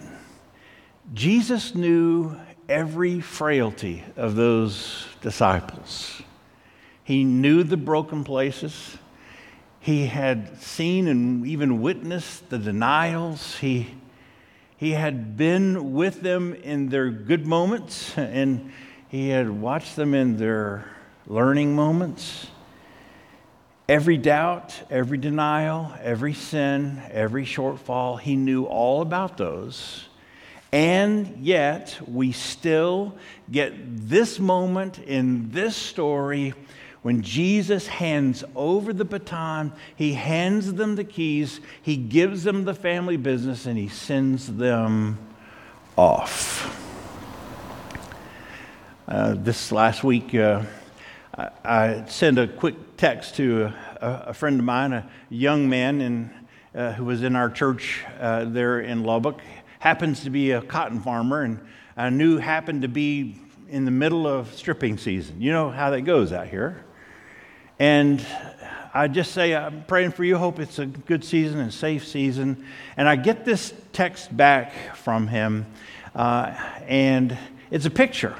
Jesus 1.12 1.76
knew 1.76 2.36
every 2.68 3.20
frailty 3.20 4.02
of 4.16 4.34
those 4.34 5.06
disciples. 5.20 6.23
He 7.04 7.22
knew 7.22 7.62
the 7.62 7.76
broken 7.76 8.24
places. 8.24 8.96
He 9.78 10.06
had 10.06 10.58
seen 10.62 11.06
and 11.06 11.46
even 11.46 11.82
witnessed 11.82 12.48
the 12.48 12.58
denials. 12.58 13.58
He, 13.58 13.94
he 14.78 14.92
had 14.92 15.36
been 15.36 15.92
with 15.92 16.22
them 16.22 16.54
in 16.54 16.88
their 16.88 17.10
good 17.10 17.46
moments, 17.46 18.16
and 18.16 18.72
he 19.08 19.28
had 19.28 19.50
watched 19.50 19.96
them 19.96 20.14
in 20.14 20.38
their 20.38 20.86
learning 21.26 21.76
moments. 21.76 22.46
Every 23.86 24.16
doubt, 24.16 24.80
every 24.88 25.18
denial, 25.18 25.92
every 26.00 26.32
sin, 26.32 27.02
every 27.10 27.44
shortfall, 27.44 28.18
he 28.18 28.34
knew 28.34 28.64
all 28.64 29.02
about 29.02 29.36
those. 29.36 30.08
And 30.72 31.36
yet, 31.44 31.98
we 32.08 32.32
still 32.32 33.14
get 33.52 33.74
this 34.08 34.40
moment 34.40 34.98
in 34.98 35.50
this 35.50 35.76
story 35.76 36.54
when 37.04 37.20
Jesus 37.20 37.86
hands 37.86 38.44
over 38.56 38.94
the 38.94 39.04
baton, 39.04 39.74
he 39.94 40.14
hands 40.14 40.72
them 40.72 40.96
the 40.96 41.04
keys, 41.04 41.60
he 41.82 41.98
gives 41.98 42.44
them 42.44 42.64
the 42.64 42.72
family 42.72 43.18
business, 43.18 43.66
and 43.66 43.76
he 43.76 43.88
sends 43.88 44.50
them 44.50 45.18
off. 45.98 46.80
Uh, 49.06 49.34
this 49.36 49.70
last 49.70 50.02
week, 50.02 50.34
uh, 50.34 50.62
I, 51.36 51.50
I 51.62 52.04
sent 52.06 52.38
a 52.38 52.48
quick 52.48 52.96
text 52.96 53.34
to 53.34 53.64
a, 54.00 54.24
a, 54.28 54.32
friend 54.32 54.58
of 54.58 54.64
mine, 54.64 54.94
a 54.94 55.06
young 55.28 55.68
man 55.68 56.00
in, 56.00 56.30
uh, 56.74 56.92
who 56.92 57.04
was 57.04 57.22
in 57.22 57.36
our 57.36 57.50
church 57.50 58.02
uh, 58.18 58.46
there 58.46 58.80
in 58.80 59.04
Lubbock, 59.04 59.42
happens 59.78 60.24
to 60.24 60.30
be 60.30 60.52
a 60.52 60.62
cotton 60.62 61.00
farmer, 61.00 61.42
and 61.42 61.60
I 61.98 62.08
knew 62.08 62.38
happened 62.38 62.80
to 62.80 62.88
be 62.88 63.42
in 63.68 63.84
the 63.84 63.90
middle 63.90 64.26
of 64.26 64.54
stripping 64.54 64.96
season. 64.96 65.42
You 65.42 65.52
know 65.52 65.68
how 65.68 65.90
that 65.90 66.00
goes 66.00 66.32
out 66.32 66.48
here. 66.48 66.82
And 67.78 68.24
I 68.92 69.08
just 69.08 69.32
say, 69.32 69.54
I'm 69.54 69.84
praying 69.84 70.12
for 70.12 70.22
you. 70.22 70.38
Hope 70.38 70.60
it's 70.60 70.78
a 70.78 70.86
good 70.86 71.24
season 71.24 71.58
and 71.58 71.74
safe 71.74 72.06
season. 72.06 72.64
And 72.96 73.08
I 73.08 73.16
get 73.16 73.44
this 73.44 73.74
text 73.92 74.34
back 74.36 74.96
from 74.96 75.26
him, 75.26 75.66
uh, 76.14 76.54
and 76.86 77.36
it's 77.70 77.86
a 77.86 77.90
picture 77.90 78.36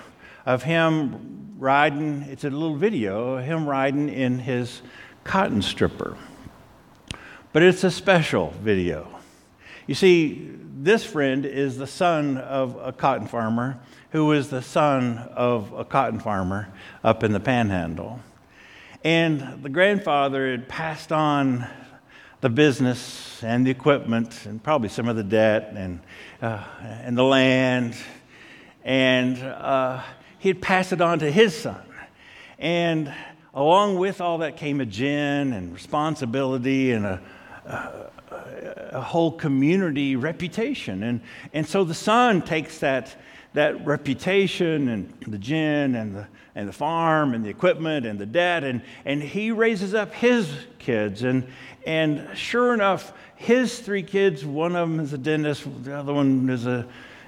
of 0.46 0.62
him 0.62 1.54
riding. 1.58 2.22
It's 2.30 2.44
a 2.44 2.50
little 2.50 2.76
video 2.76 3.38
of 3.38 3.44
him 3.44 3.68
riding 3.68 4.08
in 4.08 4.38
his 4.38 4.82
cotton 5.24 5.60
stripper. 5.62 6.16
But 7.52 7.62
it's 7.62 7.82
a 7.82 7.90
special 7.90 8.54
video. 8.62 9.08
You 9.86 9.94
see, 9.94 10.50
this 10.76 11.04
friend 11.04 11.44
is 11.44 11.78
the 11.78 11.86
son 11.86 12.36
of 12.38 12.76
a 12.80 12.92
cotton 12.92 13.26
farmer 13.26 13.78
who 14.10 14.30
is 14.32 14.50
the 14.50 14.62
son 14.62 15.18
of 15.34 15.72
a 15.72 15.84
cotton 15.84 16.20
farmer 16.20 16.68
up 17.02 17.24
in 17.24 17.32
the 17.32 17.40
panhandle. 17.40 18.20
And 19.04 19.62
the 19.62 19.68
grandfather 19.68 20.50
had 20.50 20.66
passed 20.66 21.12
on 21.12 21.66
the 22.40 22.48
business 22.48 23.44
and 23.44 23.66
the 23.66 23.70
equipment 23.70 24.46
and 24.46 24.62
probably 24.62 24.88
some 24.88 25.08
of 25.08 25.16
the 25.16 25.22
debt 25.22 25.74
and, 25.76 26.00
uh, 26.40 26.64
and 27.02 27.14
the 27.14 27.22
land. 27.22 27.94
And 28.82 29.36
uh, 29.42 30.02
he 30.38 30.48
had 30.48 30.62
passed 30.62 30.94
it 30.94 31.02
on 31.02 31.18
to 31.18 31.30
his 31.30 31.54
son. 31.54 31.82
And 32.58 33.12
along 33.52 33.98
with 33.98 34.22
all 34.22 34.38
that 34.38 34.56
came 34.56 34.80
a 34.80 34.86
gin 34.86 35.52
and 35.52 35.74
responsibility 35.74 36.92
and 36.92 37.04
a, 37.04 37.20
a, 37.66 38.10
a 38.92 39.00
whole 39.02 39.32
community 39.32 40.16
reputation. 40.16 41.02
And, 41.02 41.20
and 41.52 41.66
so 41.66 41.84
the 41.84 41.92
son 41.92 42.40
takes 42.40 42.78
that, 42.78 43.14
that 43.52 43.84
reputation 43.86 44.88
and 44.88 45.14
the 45.26 45.38
gin 45.38 45.94
and 45.94 46.16
the 46.16 46.26
and 46.54 46.68
the 46.68 46.72
farm 46.72 47.34
and 47.34 47.44
the 47.44 47.50
equipment 47.50 48.06
and 48.06 48.18
the 48.18 48.26
debt. 48.26 48.64
And, 48.64 48.82
and 49.04 49.22
he 49.22 49.50
raises 49.50 49.94
up 49.94 50.12
his 50.14 50.50
kids. 50.78 51.22
And, 51.22 51.48
and 51.86 52.28
sure 52.34 52.74
enough, 52.74 53.12
his 53.36 53.80
three 53.80 54.02
kids, 54.02 54.44
one 54.44 54.76
of 54.76 54.88
them 54.88 55.00
is 55.00 55.12
a 55.12 55.18
dentist, 55.18 55.66
the 55.84 55.96
other 55.96 56.14
one 56.14 56.48
is, 56.48 56.66
a, 56.66 56.86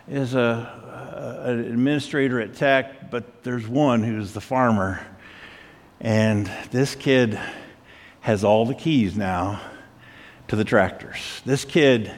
is 0.08 0.34
a, 0.34 0.38
a 0.38 1.50
an 1.50 1.60
administrator 1.60 2.40
at 2.40 2.54
tech, 2.54 3.10
but 3.10 3.42
there's 3.42 3.66
one 3.66 4.02
who's 4.02 4.32
the 4.32 4.40
farmer. 4.40 5.04
And 6.00 6.50
this 6.70 6.94
kid 6.94 7.38
has 8.20 8.44
all 8.44 8.66
the 8.66 8.74
keys 8.74 9.16
now 9.16 9.60
to 10.48 10.56
the 10.56 10.64
tractors. 10.64 11.42
This 11.44 11.64
kid 11.64 12.12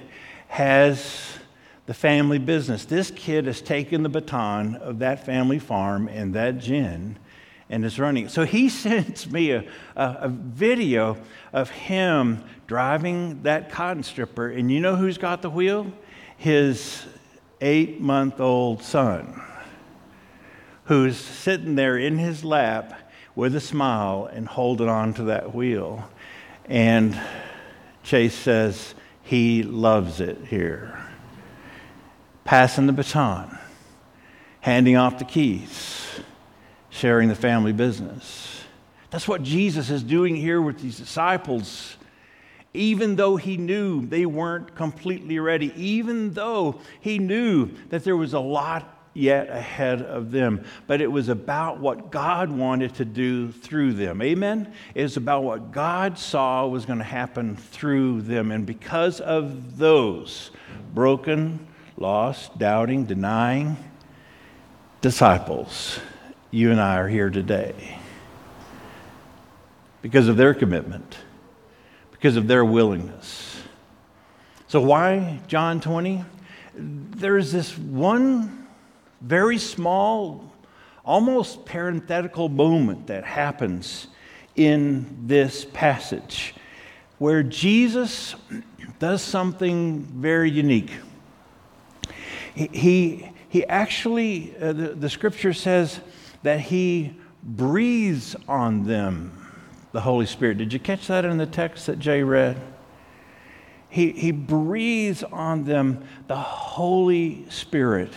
has 0.49 1.38
the 1.89 1.95
family 1.95 2.39
business. 2.39 2.85
This 2.85 3.11
kid 3.11 3.47
has 3.47 3.63
taken 3.63 4.03
the 4.03 4.11
baton 4.11 4.77
of 4.77 4.99
that 4.99 5.25
family 5.25 5.59
farm 5.59 6.07
and 6.07 6.35
that 6.35 6.59
gin 6.59 7.19
and 7.71 7.83
is 7.83 7.99
running. 7.99 8.29
So 8.29 8.45
he 8.45 8.69
sends 8.69 9.27
me 9.27 9.53
a, 9.53 9.65
a, 9.97 10.17
a, 10.21 10.29
video 10.29 11.17
of 11.51 11.71
him 11.71 12.45
driving 12.67 13.43
that 13.45 13.71
cotton 13.71 14.03
stripper, 14.03 14.51
and 14.51 14.71
you 14.71 14.81
know 14.81 14.97
who's 14.97 15.17
got 15.17 15.41
the 15.41 15.49
wheel? 15.49 15.91
His 16.37 17.07
eight 17.63 18.03
month 18.03 18.39
old 18.39 18.83
son, 18.83 19.43
who's 20.85 21.17
sitting 21.17 21.75
there 21.75 21.97
in 21.97 22.19
his 22.19 22.45
lap 22.45 23.01
with 23.35 23.57
a 23.57 23.61
smile 23.61 24.29
and 24.31 24.47
holding 24.47 24.91
on 24.91 25.15
to 25.15 25.23
that 25.25 25.55
wheel. 25.55 26.07
And 26.67 27.19
Chase 28.03 28.35
says 28.35 28.95
he 29.23 29.63
loves 29.63 30.21
it 30.21 30.45
here 30.49 30.98
passing 32.49 32.87
the 32.87 32.93
baton, 32.95 33.59
handing 34.61 34.97
off 34.97 35.19
the 35.19 35.25
keys, 35.27 36.19
sharing 36.89 37.29
the 37.29 37.35
family 37.35 37.75
business. 37.75 38.63
That's 39.11 39.29
what 39.29 39.43
Jesus 39.43 39.91
is 39.91 40.03
doing 40.03 40.35
here 40.35 40.63
with 40.63 40.81
these 40.81 40.97
disciples. 40.97 41.99
Even 42.73 43.17
though 43.17 43.37
he 43.37 43.59
knew 43.59 44.07
they 44.07 44.25
weren't 44.25 44.75
completely 44.75 45.39
ready, 45.39 45.75
even 45.77 46.33
though 46.33 46.81
he 47.01 47.19
knew 47.19 47.69
that 47.91 48.03
there 48.05 48.17
was 48.17 48.33
a 48.33 48.41
lot 48.41 48.99
yet 49.13 49.51
ahead 49.51 50.01
of 50.01 50.31
them. 50.31 50.65
But 50.87 51.03
it 51.03 51.13
was 51.13 51.29
about 51.29 51.81
what 51.81 52.11
God 52.11 52.51
wanted 52.51 52.95
to 52.95 53.05
do 53.05 53.53
through 53.53 53.93
them. 53.93 54.23
Amen? 54.23 54.73
It 54.95 55.03
was 55.03 55.19
about 55.19 55.43
what 55.43 55.71
God 55.71 56.19
saw 56.19 56.67
was 56.67 56.87
going 56.87 57.01
to 57.01 57.05
happen 57.05 57.57
through 57.57 58.23
them. 58.23 58.51
And 58.53 58.65
because 58.65 59.21
of 59.21 59.77
those 59.77 60.51
broken, 60.95 61.69
lost, 61.99 62.57
doubting, 62.59 63.05
denying 63.05 63.77
disciples, 65.01 65.99
you 66.51 66.71
and 66.71 66.81
I 66.81 66.97
are 66.97 67.09
here 67.09 67.29
today 67.29 67.99
because 70.01 70.29
of 70.29 70.37
their 70.37 70.55
commitment, 70.55 71.19
because 72.13 72.37
of 72.37 72.47
their 72.47 72.65
willingness. 72.65 73.61
So, 74.69 74.81
why 74.81 75.41
John 75.49 75.81
20? 75.81 76.25
There's 76.75 77.51
this 77.51 77.77
one 77.77 78.69
very 79.21 79.59
small, 79.59 80.53
almost 81.05 81.65
parenthetical 81.65 82.49
moment 82.49 83.09
that 83.09 83.25
happens 83.25 84.07
in 84.55 85.27
this 85.27 85.65
passage 85.65 86.55
where 87.19 87.43
Jesus 87.43 88.37
does 89.01 89.23
something 89.23 90.03
very 90.03 90.51
unique. 90.51 90.93
He, 92.67 93.31
he, 93.49 93.65
actually, 93.67 94.53
uh, 94.61 94.73
the, 94.73 94.89
the 94.89 95.09
scripture 95.09 95.53
says 95.53 96.01
that 96.43 96.59
he 96.59 97.15
breathes 97.45 98.35
on 98.49 98.85
them 98.85 99.47
the 99.93 100.01
Holy 100.01 100.27
Spirit. 100.27 100.59
Did 100.59 100.73
you 100.73 100.81
catch 100.81 101.07
that 101.07 101.25
in 101.25 101.39
the 101.39 101.47
text 101.47 101.87
that 101.87 102.01
Jay 102.01 102.25
read? 102.25 102.61
He, 103.89 104.11
he 104.11 104.33
breathes 104.33 105.23
on 105.23 105.65
them 105.65 106.05
the 106.27 106.37
Holy 106.37 107.49
Spirit. 107.49 108.13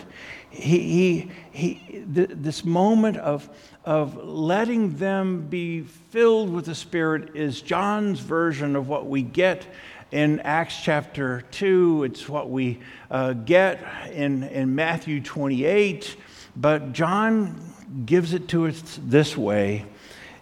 He, 0.50 0.80
he, 0.80 1.32
he, 1.52 2.04
th- 2.14 2.32
this 2.34 2.66
moment 2.66 3.18
of, 3.18 3.48
of 3.86 4.18
letting 4.18 4.98
them 4.98 5.48
be 5.50 5.82
filled 5.82 6.52
with 6.52 6.66
the 6.66 6.76
Spirit 6.76 7.36
is 7.36 7.62
John's 7.62 8.20
version 8.20 8.76
of 8.76 8.88
what 8.88 9.06
we 9.06 9.22
get 9.22 9.68
in 10.12 10.42
Acts 10.42 10.78
chapter 10.82 11.44
2. 11.52 12.04
It's 12.04 12.28
what 12.28 12.50
we 12.50 12.80
uh, 13.10 13.34
get 13.34 13.84
in, 14.12 14.44
in 14.44 14.76
Matthew 14.76 15.22
28. 15.22 16.18
But 16.56 16.92
John 16.92 17.60
gives 18.06 18.34
it 18.34 18.48
to 18.50 18.68
us 18.68 19.00
this 19.04 19.36
way 19.38 19.86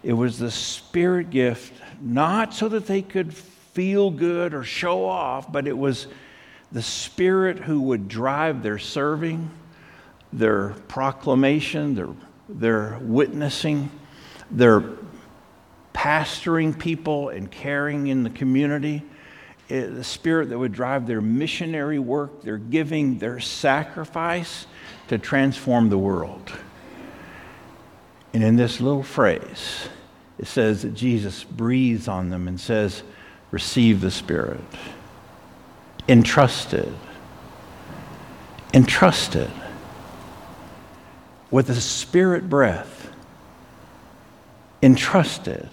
it 0.02 0.14
was 0.14 0.38
the 0.38 0.50
Spirit 0.50 1.30
gift, 1.30 1.74
not 2.00 2.54
so 2.54 2.68
that 2.70 2.86
they 2.86 3.02
could 3.02 3.34
feel 3.34 4.10
good 4.10 4.54
or 4.54 4.64
show 4.64 5.04
off, 5.04 5.52
but 5.52 5.68
it 5.68 5.76
was 5.76 6.06
the 6.72 6.82
Spirit 6.82 7.58
who 7.58 7.82
would 7.82 8.08
drive 8.08 8.62
their 8.62 8.78
serving, 8.78 9.50
their 10.32 10.70
proclamation, 10.88 11.94
their, 11.94 12.08
their 12.48 12.98
witnessing, 13.02 13.90
their 14.50 14.84
pastoring 15.92 16.78
people 16.78 17.28
and 17.28 17.50
caring 17.50 18.06
in 18.06 18.22
the 18.22 18.30
community. 18.30 19.02
The 19.70 20.04
Spirit 20.04 20.48
that 20.48 20.58
would 20.58 20.72
drive 20.72 21.06
their 21.06 21.20
missionary 21.20 22.00
work, 22.00 22.42
their 22.42 22.58
giving, 22.58 23.18
their 23.18 23.38
sacrifice 23.38 24.66
to 25.08 25.16
transform 25.16 25.90
the 25.90 25.98
world. 25.98 26.52
And 28.34 28.42
in 28.42 28.56
this 28.56 28.80
little 28.80 29.04
phrase, 29.04 29.88
it 30.38 30.46
says 30.46 30.82
that 30.82 30.94
Jesus 30.94 31.44
breathes 31.44 32.08
on 32.08 32.30
them 32.30 32.48
and 32.48 32.60
says, 32.60 33.04
Receive 33.52 34.00
the 34.00 34.10
Spirit. 34.10 34.60
Entrusted. 36.08 36.92
Entrusted 38.74 39.50
with 41.50 41.70
a 41.70 41.80
Spirit 41.80 42.48
breath. 42.48 43.10
Entrusted 44.82 45.68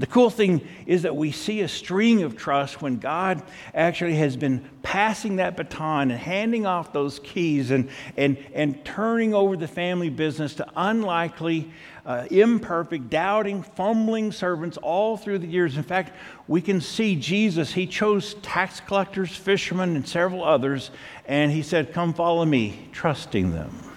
the 0.00 0.06
cool 0.06 0.30
thing 0.30 0.66
is 0.86 1.02
that 1.02 1.14
we 1.14 1.30
see 1.30 1.60
a 1.60 1.68
string 1.68 2.22
of 2.22 2.34
trust 2.34 2.80
when 2.80 2.96
God 2.96 3.42
actually 3.74 4.14
has 4.14 4.34
been 4.34 4.66
passing 4.82 5.36
that 5.36 5.58
baton 5.58 6.10
and 6.10 6.18
handing 6.18 6.64
off 6.64 6.90
those 6.94 7.18
keys 7.18 7.70
and, 7.70 7.90
and, 8.16 8.38
and 8.54 8.82
turning 8.82 9.34
over 9.34 9.58
the 9.58 9.68
family 9.68 10.08
business 10.08 10.54
to 10.54 10.66
unlikely, 10.74 11.70
uh, 12.06 12.26
imperfect, 12.30 13.10
doubting, 13.10 13.62
fumbling 13.62 14.32
servants 14.32 14.78
all 14.78 15.18
through 15.18 15.40
the 15.40 15.46
years. 15.46 15.76
In 15.76 15.82
fact, 15.82 16.16
we 16.48 16.62
can 16.62 16.80
see 16.80 17.14
Jesus, 17.14 17.74
he 17.74 17.86
chose 17.86 18.32
tax 18.40 18.80
collectors, 18.80 19.36
fishermen, 19.36 19.96
and 19.96 20.08
several 20.08 20.42
others, 20.42 20.90
and 21.26 21.52
he 21.52 21.60
said, 21.60 21.92
Come 21.92 22.14
follow 22.14 22.46
me, 22.46 22.88
trusting 22.92 23.50
them 23.50 23.89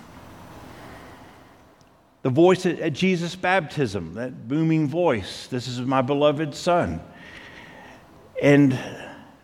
the 2.23 2.29
voice 2.29 2.65
at 2.65 2.93
Jesus' 2.93 3.35
baptism, 3.35 4.15
that 4.15 4.47
booming 4.47 4.87
voice, 4.87 5.47
this 5.47 5.67
is 5.67 5.79
my 5.81 6.01
beloved 6.01 6.55
son. 6.55 7.01
And 8.41 8.79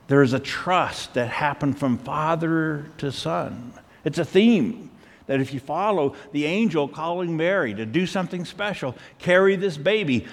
there's 0.07 0.33
a 0.33 0.39
trust 0.39 1.13
that 1.13 1.27
happened 1.27 1.77
from 1.77 1.97
father 1.97 2.89
to 2.97 3.11
son. 3.11 3.73
It's 4.05 4.17
a 4.17 4.25
theme 4.25 4.91
that 5.27 5.41
if 5.41 5.53
you 5.53 5.59
follow 5.59 6.15
the 6.31 6.45
angel 6.45 6.87
calling 6.87 7.35
Mary 7.35 7.73
to 7.75 7.85
do 7.85 8.07
something 8.07 8.45
special, 8.45 8.95
carry 9.19 9.57
this 9.57 9.77
baby, 9.77 10.25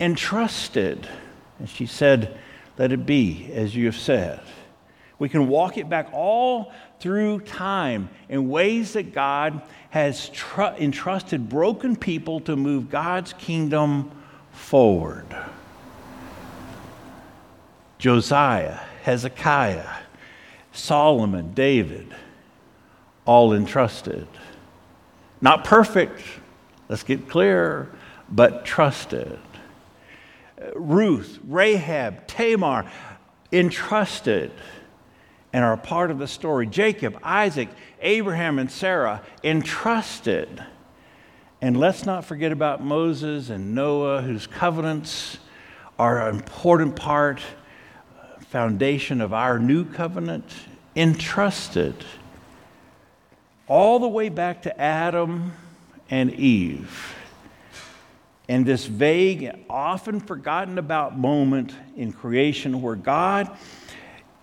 entrusted. 0.00 1.08
And 1.60 1.68
she 1.70 1.86
said, 1.86 2.36
Let 2.78 2.92
it 2.92 3.06
be 3.06 3.48
as 3.54 3.76
you 3.76 3.86
have 3.86 3.96
said. 3.96 4.40
We 5.20 5.28
can 5.28 5.46
walk 5.46 5.78
it 5.78 5.88
back 5.88 6.08
all 6.12 6.72
through 7.02 7.40
time 7.40 8.08
in 8.28 8.48
ways 8.48 8.92
that 8.92 9.12
God 9.12 9.60
has 9.90 10.28
tr- 10.28 10.62
entrusted 10.78 11.48
broken 11.48 11.96
people 11.96 12.38
to 12.42 12.54
move 12.54 12.90
God's 12.90 13.32
kingdom 13.32 14.08
forward. 14.52 15.26
Josiah, 17.98 18.78
Hezekiah, 19.02 19.88
Solomon, 20.70 21.52
David, 21.54 22.14
all 23.24 23.52
entrusted. 23.52 24.28
Not 25.40 25.64
perfect, 25.64 26.22
let's 26.88 27.02
get 27.02 27.28
clear, 27.28 27.90
but 28.28 28.64
trusted. 28.64 29.40
Ruth, 30.76 31.40
Rahab, 31.48 32.28
Tamar, 32.28 32.88
entrusted 33.50 34.52
and 35.52 35.64
are 35.64 35.74
a 35.74 35.78
part 35.78 36.10
of 36.10 36.18
the 36.18 36.26
story. 36.26 36.66
Jacob, 36.66 37.18
Isaac, 37.22 37.68
Abraham, 38.00 38.58
and 38.58 38.70
Sarah 38.70 39.22
entrusted. 39.44 40.64
And 41.60 41.78
let's 41.78 42.06
not 42.06 42.24
forget 42.24 42.52
about 42.52 42.82
Moses 42.82 43.50
and 43.50 43.74
Noah, 43.74 44.22
whose 44.22 44.46
covenants 44.46 45.38
are 45.98 46.28
an 46.28 46.36
important 46.36 46.96
part, 46.96 47.40
foundation 48.48 49.20
of 49.20 49.32
our 49.32 49.58
new 49.58 49.84
covenant, 49.84 50.50
entrusted. 50.96 51.94
All 53.68 53.98
the 53.98 54.08
way 54.08 54.28
back 54.28 54.62
to 54.62 54.80
Adam 54.80 55.52
and 56.10 56.32
Eve. 56.34 57.14
And 58.48 58.66
this 58.66 58.86
vague, 58.86 59.50
often 59.70 60.20
forgotten 60.20 60.76
about 60.76 61.16
moment 61.16 61.72
in 61.96 62.12
creation 62.12 62.82
where 62.82 62.96
God 62.96 63.56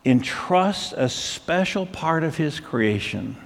entrusts 0.09 0.91
a 0.93 1.07
special 1.07 1.85
part 1.85 2.23
of 2.23 2.37
his 2.37 2.59
creation. 2.59 3.37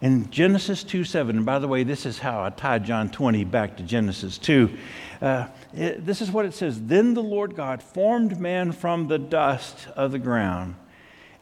In 0.00 0.30
Genesis 0.30 0.82
2 0.84 1.04
7, 1.04 1.36
and 1.36 1.46
by 1.46 1.58
the 1.58 1.68
way, 1.68 1.82
this 1.84 2.06
is 2.06 2.18
how 2.18 2.42
I 2.42 2.50
tied 2.50 2.84
John 2.84 3.10
20 3.10 3.44
back 3.44 3.76
to 3.76 3.82
Genesis 3.82 4.38
2. 4.38 4.76
Uh, 5.20 5.46
it, 5.74 6.04
this 6.04 6.20
is 6.20 6.30
what 6.30 6.44
it 6.44 6.54
says 6.54 6.80
Then 6.82 7.14
the 7.14 7.22
Lord 7.22 7.54
God 7.54 7.82
formed 7.82 8.40
man 8.40 8.72
from 8.72 9.08
the 9.08 9.18
dust 9.18 9.88
of 9.96 10.12
the 10.12 10.18
ground 10.18 10.74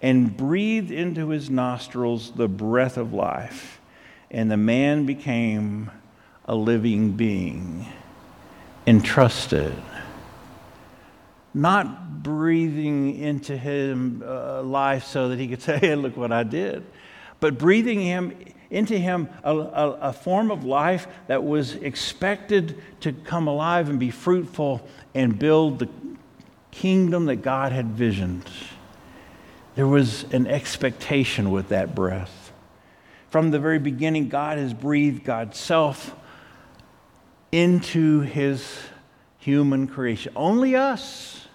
and 0.03 0.37
breathed 0.37 0.91
into 0.91 1.31
his 1.31 1.49
nostrils 1.49 2.33
the 2.33 2.49
breath 2.49 2.97
of 2.97 3.13
life, 3.13 3.81
and 4.31 4.51
the 4.51 4.57
man 4.57 5.07
became 5.07 5.91
a 6.45 6.55
living 6.55 7.13
being, 7.13 7.87
entrusted 8.87 9.75
not 11.57 12.23
breathing 12.23 13.17
into 13.17 13.57
him 13.57 14.23
uh, 14.25 14.63
life 14.63 15.05
so 15.05 15.31
that 15.31 15.39
he 15.39 15.49
could 15.49 15.63
say, 15.63 15.79
hey, 15.79 15.95
look 15.95 16.17
what 16.17 16.31
I 16.31 16.43
did, 16.43 16.85
but 17.41 17.59
breathing 17.59 18.01
him 18.01 18.37
into 18.69 18.99
him 18.99 19.29
a, 19.45 19.57
a, 19.57 19.91
a, 19.93 20.13
form 20.13 20.51
of 20.51 20.65
life 20.65 21.07
that 21.29 21.45
was 21.45 21.75
expected 21.75 22.83
to 22.99 23.13
come 23.13 23.47
alive 23.47 23.89
and 23.89 24.01
be 24.01 24.11
fruitful 24.11 24.87
and 25.15 25.39
build 25.39 25.79
the 25.79 25.89
kingdom 26.73 27.27
that 27.27 27.37
God 27.37 27.71
had 27.71 27.87
visioned. 27.87 28.45
There 29.77 29.87
was 29.87 30.25
an 30.33 30.49
expectation 30.49 31.53
with 31.53 31.69
that 31.69 31.95
breath. 31.95 32.53
From 33.31 33.53
the 33.53 33.61
very 33.61 33.79
beginning, 33.79 34.29
God 34.29 34.59
has 34.59 34.75
breathed 34.75 35.23
God's 35.23 35.59
self 35.59 36.17
into 37.53 38.21
his 38.23 38.77
human 39.39 39.87
creation. 39.87 40.33
Only 40.35 40.75
us 40.75 41.46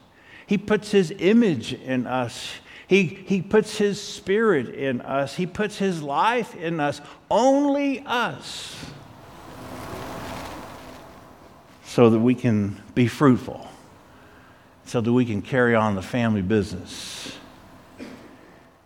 he 0.47 0.57
puts 0.57 0.91
His 0.91 1.13
image 1.17 1.73
in 1.73 2.07
us. 2.07 2.51
He, 2.87 3.03
he 3.03 3.41
puts 3.41 3.77
His 3.77 4.01
spirit 4.01 4.75
in 4.75 5.01
us. 5.01 5.35
He 5.35 5.45
puts 5.45 5.77
His 5.77 6.01
life 6.01 6.55
in 6.55 6.79
us. 6.79 6.99
Only 7.29 8.03
us. 8.05 8.85
So 11.85 12.09
that 12.09 12.19
we 12.19 12.35
can 12.35 12.81
be 12.95 13.07
fruitful, 13.07 13.67
so 14.85 15.01
that 15.01 15.11
we 15.11 15.25
can 15.25 15.41
carry 15.41 15.75
on 15.75 15.95
the 15.95 16.01
family 16.01 16.41
business, 16.41 17.37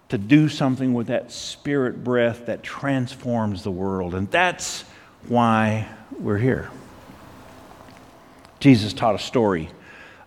to 0.10 0.18
do 0.18 0.50
something 0.50 0.94
with 0.94 1.08
that 1.08 1.32
spirit 1.32 2.04
breath 2.04 2.46
that 2.46 2.64
transforms 2.64 3.64
the 3.64 3.72
world. 3.72 4.14
And 4.16 4.30
that's 4.30 4.86
why 5.28 5.88
we're 6.20 6.38
here. 6.38 6.70
Jesus 8.60 8.94
taught 8.94 9.16
a 9.16 9.20
story 9.20 9.70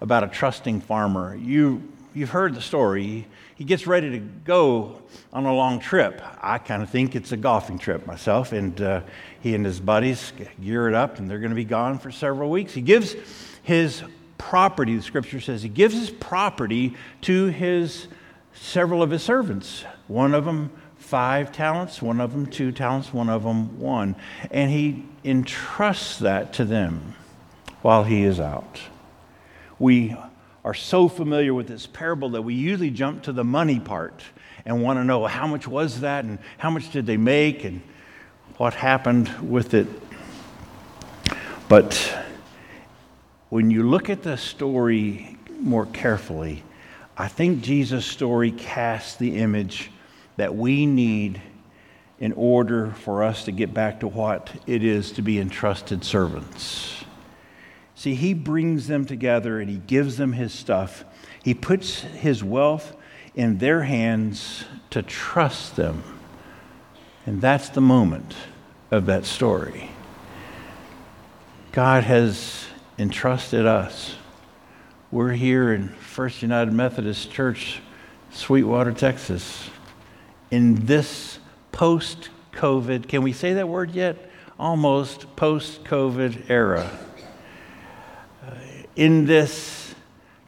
about 0.01 0.25
a 0.25 0.29
trusting 0.29 0.81
farmer. 0.81 1.35
You, 1.37 1.83
you've 2.15 2.31
heard 2.31 2.55
the 2.55 2.61
story. 2.61 3.27
He 3.55 3.65
gets 3.65 3.87
ready 3.87 4.11
to 4.11 4.19
go 4.19 5.03
on 5.33 5.45
a 5.45 5.55
long 5.55 5.81
trip. 5.81 6.23
I 6.41 6.59
kind 6.59 6.83
of 6.83 6.91
think 6.91 7.17
it's 7.17 7.33
a 7.33 7.37
golfing 7.37 7.79
trip 7.79 8.07
myself, 8.07 8.53
and 8.53 8.81
uh, 8.81 9.01
he 9.41 9.55
and 9.55 9.65
his 9.65 9.81
buddies 9.81 10.33
gear 10.63 10.89
it 10.89 10.95
up, 10.95 11.19
and 11.19 11.29
they're 11.29 11.41
going 11.41 11.51
to 11.51 11.57
be 11.57 11.65
gone 11.65 11.99
for 11.99 12.11
several 12.11 12.51
weeks. 12.51 12.73
He 12.73 12.81
gives 12.81 13.17
his 13.63 14.03
property, 14.39 14.97
the 14.97 15.03
scripture 15.03 15.41
says. 15.41 15.63
He 15.63 15.69
gives 15.69 15.95
his 15.95 16.11
property 16.11 16.95
to 17.23 17.47
his 17.47 18.07
several 18.55 19.03
of 19.03 19.11
his 19.11 19.23
servants. 19.23 19.85
One 20.07 20.35
of 20.35 20.45
them 20.45 20.71
five 20.97 21.53
talents, 21.53 22.03
one 22.03 22.21
of 22.21 22.33
them 22.33 22.47
two 22.47 22.71
talents, 22.71 23.13
one 23.13 23.29
of 23.29 23.43
them 23.43 23.81
one. 23.81 24.15
And 24.51 24.71
he 24.71 25.05
entrusts 25.25 26.19
that 26.19 26.53
to 26.55 26.65
them 26.65 27.15
while 27.83 28.05
he 28.05 28.25
is 28.25 28.39
out. 28.39 28.81
We 29.79 30.17
are 30.64 30.75
so 30.75 31.09
familiar 31.09 31.55
with 31.55 31.69
this 31.69 31.87
parable 31.87 32.31
that 32.31 32.43
we 32.43 32.55
usually 32.55 32.91
jump 32.91 33.23
to 33.25 33.33
the 33.33 33.45
money 33.45 33.81
part 33.81 34.23
and 34.64 34.83
want 34.83 34.99
to 34.99 35.05
know 35.05 35.27
how 35.27 35.47
much 35.47 35.69
was 35.69 36.01
that 36.01 36.25
and 36.25 36.38
how 36.59 36.71
much 36.71 36.91
did 36.91 37.07
they 37.07 37.17
make 37.17 37.64
and 37.64 37.81
what 38.57 38.75
happened 38.75 39.29
with 39.49 39.75
it. 39.75 39.87
But 41.69 41.95
when 43.51 43.71
you 43.71 43.88
look 43.88 44.11
at 44.11 44.23
the 44.23 44.37
story 44.37 45.37
more 45.61 45.87
carefully, 45.87 46.64
I 47.17 47.29
think 47.29 47.62
Jesus' 47.62 48.05
story 48.07 48.51
casts 48.51 49.17
the 49.17 49.37
image 49.37 49.91
that 50.37 50.55
we 50.55 50.87
need 50.87 51.41
in 52.21 52.33
order 52.33 52.91
for 52.91 53.23
us 53.23 53.45
to 53.45 53.53
get 53.53 53.73
back 53.73 54.01
to 54.01 54.09
what 54.09 54.51
it 54.67 54.83
is 54.83 55.12
to 55.12 55.23
be 55.23 55.38
entrusted 55.38 56.05
servants. 56.05 57.05
See, 57.99 58.15
he 58.15 58.33
brings 58.33 58.87
them 58.87 59.07
together 59.07 59.59
and 59.59 59.69
he 59.69 59.79
gives 59.79 60.19
them 60.19 60.35
his 60.35 60.53
stuff. 60.53 61.05
He 61.43 61.53
puts 61.53 62.03
his 62.03 62.45
wealth 62.45 62.97
in 63.35 63.59
their 63.59 63.83
hands 63.83 64.65
to 64.91 65.03
trust 65.03 65.75
them. 65.75 66.05
And 67.27 67.41
that's 67.41 67.71
the 67.71 67.81
moment 67.81 68.37
of 68.93 69.07
that 69.07 69.25
story. 69.25 69.91
God 71.73 72.05
has 72.05 72.67
entrusted 73.01 73.67
us. 73.67 74.15
We're 75.11 75.33
here 75.33 75.73
in 75.73 75.89
First 75.89 76.41
United 76.41 76.73
Methodist 76.73 77.33
Church, 77.33 77.81
Sweetwater, 78.31 78.93
Texas, 78.93 79.71
in 80.53 80.87
this 80.87 81.41
post 81.73 82.29
COVID, 82.53 83.09
can 83.09 83.23
we 83.23 83.33
say 83.33 83.55
that 83.55 83.69
word 83.69 83.91
yet? 83.91 84.31
Almost 84.57 85.35
post 85.35 85.83
COVID 85.83 86.49
era 86.49 86.89
in 88.99 89.27
this 89.27 89.95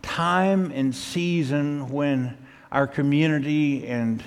time 0.03 0.73
and 0.75 0.93
season 0.93 1.89
when 1.89 2.37
our 2.73 2.85
community 2.85 3.87
and 3.87 4.25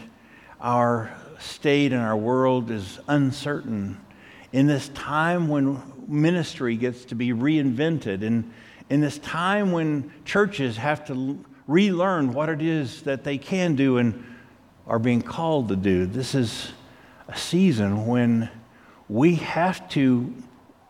our 0.62 1.14
state 1.40 1.92
and 1.92 2.02
our 2.02 2.16
world 2.16 2.72
is 2.72 3.02
uncertain, 3.10 4.00
in 4.54 4.66
this 4.66 4.88
time 4.90 5.50
when 5.50 5.78
ministry 6.08 6.78
gets 6.78 7.04
to 7.04 7.16
be 7.16 7.34
reinvented, 7.34 8.26
and 8.26 8.50
in 8.90 9.02
this 9.02 9.18
time 9.18 9.74
when 9.74 10.10
churches 10.24 10.78
have 10.78 11.06
to 11.06 11.44
relearn 11.68 12.34
what 12.34 12.48
it 12.48 12.62
is 12.62 13.02
that 13.02 13.26
they 13.26 13.38
can 13.38 13.76
do 13.76 13.98
and 13.98 14.24
are 14.88 15.00
being 15.00 15.22
called 15.22 15.68
to 15.68 15.76
do, 15.76 16.06
this 16.06 16.34
is 16.34 16.72
a 17.28 17.38
season 17.38 18.08
when 18.08 18.50
we 19.10 19.36
have 19.36 19.90
to 19.90 20.34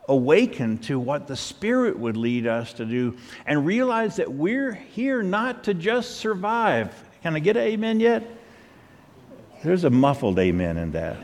awaken 0.08 0.78
to 0.80 1.00
what 1.00 1.28
the 1.28 1.36
Spirit 1.36 1.98
would 1.98 2.18
lead 2.18 2.46
us 2.46 2.74
to 2.74 2.86
do 2.86 3.18
and 3.46 3.66
realize 3.66 4.18
that 4.18 4.32
we're 4.32 4.74
here 4.74 5.24
not 5.24 5.64
to 5.66 5.74
just 5.74 6.18
survive. 6.18 6.94
Can 7.22 7.36
I 7.36 7.40
get 7.40 7.56
an 7.56 7.64
amen 7.64 8.00
yet? 8.00 8.24
There's 9.64 9.86
a 9.86 9.90
muffled 9.90 10.40
amen 10.40 10.78
in 10.78 10.92
that. 10.92 11.18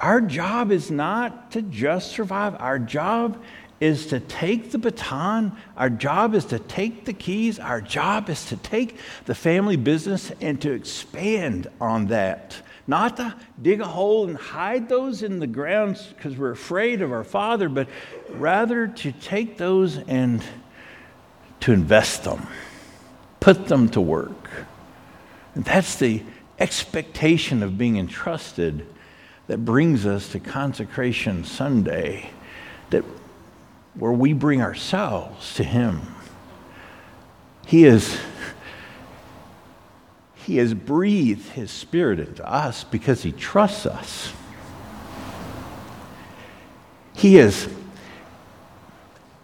Our 0.00 0.20
job 0.20 0.72
is 0.72 0.90
not 0.90 1.52
to 1.52 1.62
just 1.62 2.10
survive, 2.12 2.56
our 2.58 2.78
job 2.78 3.42
is 3.80 4.06
to 4.06 4.20
take 4.20 4.70
the 4.70 4.78
baton. 4.78 5.56
Our 5.76 5.90
job 5.90 6.34
is 6.34 6.46
to 6.46 6.58
take 6.58 7.04
the 7.04 7.12
keys. 7.12 7.58
Our 7.58 7.80
job 7.80 8.28
is 8.28 8.46
to 8.46 8.56
take 8.56 8.98
the 9.26 9.34
family 9.34 9.76
business 9.76 10.32
and 10.40 10.60
to 10.62 10.72
expand 10.72 11.68
on 11.80 12.08
that 12.08 12.60
not 12.88 13.18
to 13.18 13.34
dig 13.60 13.82
a 13.82 13.86
hole 13.86 14.26
and 14.26 14.36
hide 14.36 14.88
those 14.88 15.22
in 15.22 15.38
the 15.38 15.46
ground 15.46 16.00
because 16.16 16.36
we're 16.36 16.50
afraid 16.50 17.02
of 17.02 17.12
our 17.12 17.22
Father, 17.22 17.68
but 17.68 17.86
rather 18.30 18.88
to 18.88 19.12
take 19.12 19.58
those 19.58 19.98
and 19.98 20.42
to 21.60 21.72
invest 21.72 22.24
them, 22.24 22.46
put 23.40 23.66
them 23.66 23.90
to 23.90 24.00
work. 24.00 24.50
And 25.54 25.64
that's 25.64 25.96
the 25.96 26.22
expectation 26.58 27.62
of 27.62 27.76
being 27.76 27.98
entrusted 27.98 28.86
that 29.48 29.64
brings 29.64 30.06
us 30.06 30.30
to 30.32 30.40
Consecration 30.40 31.44
Sunday, 31.44 32.30
that 32.88 33.04
where 33.94 34.12
we 34.12 34.32
bring 34.32 34.62
ourselves 34.62 35.54
to 35.56 35.62
Him. 35.64 36.00
He 37.66 37.84
is 37.84 38.18
he 40.48 40.56
has 40.56 40.72
breathed 40.72 41.50
His 41.50 41.70
Spirit 41.70 42.18
into 42.18 42.50
us 42.50 42.82
because 42.82 43.22
He 43.22 43.32
trusts 43.32 43.84
us. 43.84 44.32
He 47.14 47.34
has 47.34 47.68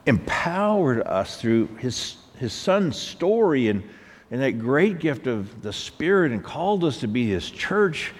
empowered 0.07 1.03
us 1.03 1.39
through 1.39 1.67
His, 1.77 2.17
his 2.39 2.55
Son's 2.55 2.97
story 2.97 3.69
and, 3.69 3.83
and 4.31 4.41
that 4.41 4.53
great 4.53 4.99
gift 4.99 5.27
of 5.27 5.61
the 5.61 5.75
Spirit 5.75 6.33
and 6.33 6.43
called 6.43 6.83
us 6.85 7.01
to 7.01 7.07
be 7.07 7.29
His 7.29 7.51
church 7.51 8.15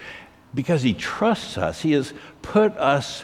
because 0.53 0.83
He 0.83 0.93
trusts 0.93 1.57
us. 1.57 1.81
He 1.81 1.93
has 1.93 2.13
put 2.43 2.71
us 2.73 3.23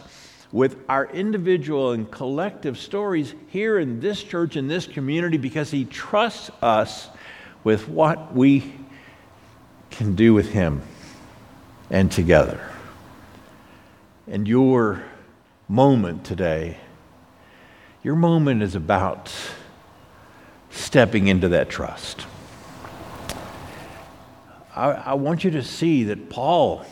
with 0.51 0.75
our 0.89 1.05
individual 1.05 1.91
and 1.91 2.09
collective 2.09 2.79
stories 2.79 3.35
here 3.49 3.77
in 3.77 3.99
this 3.99 4.23
church, 4.23 4.55
in 4.55 4.67
this 4.67 4.87
community, 4.87 5.37
because 5.37 5.69
He 5.69 5.85
trusts 5.85 6.49
us 6.63 7.09
with 7.63 7.87
what 7.87 8.33
we 8.33 8.73
can 9.91 10.15
do 10.15 10.33
with 10.33 10.51
Him 10.51 10.81
and 11.89 12.11
together. 12.11 12.71
And 14.27 14.47
your 14.47 15.03
moment 15.67 16.25
today, 16.25 16.77
your 18.01 18.15
moment 18.15 18.63
is 18.63 18.73
about 18.73 19.31
stepping 20.69 21.27
into 21.27 21.49
that 21.49 21.69
trust. 21.69 22.25
I, 24.75 24.91
I 24.91 25.13
want 25.13 25.43
you 25.43 25.51
to 25.51 25.63
see 25.63 26.05
that 26.05 26.29
Paul 26.29 26.85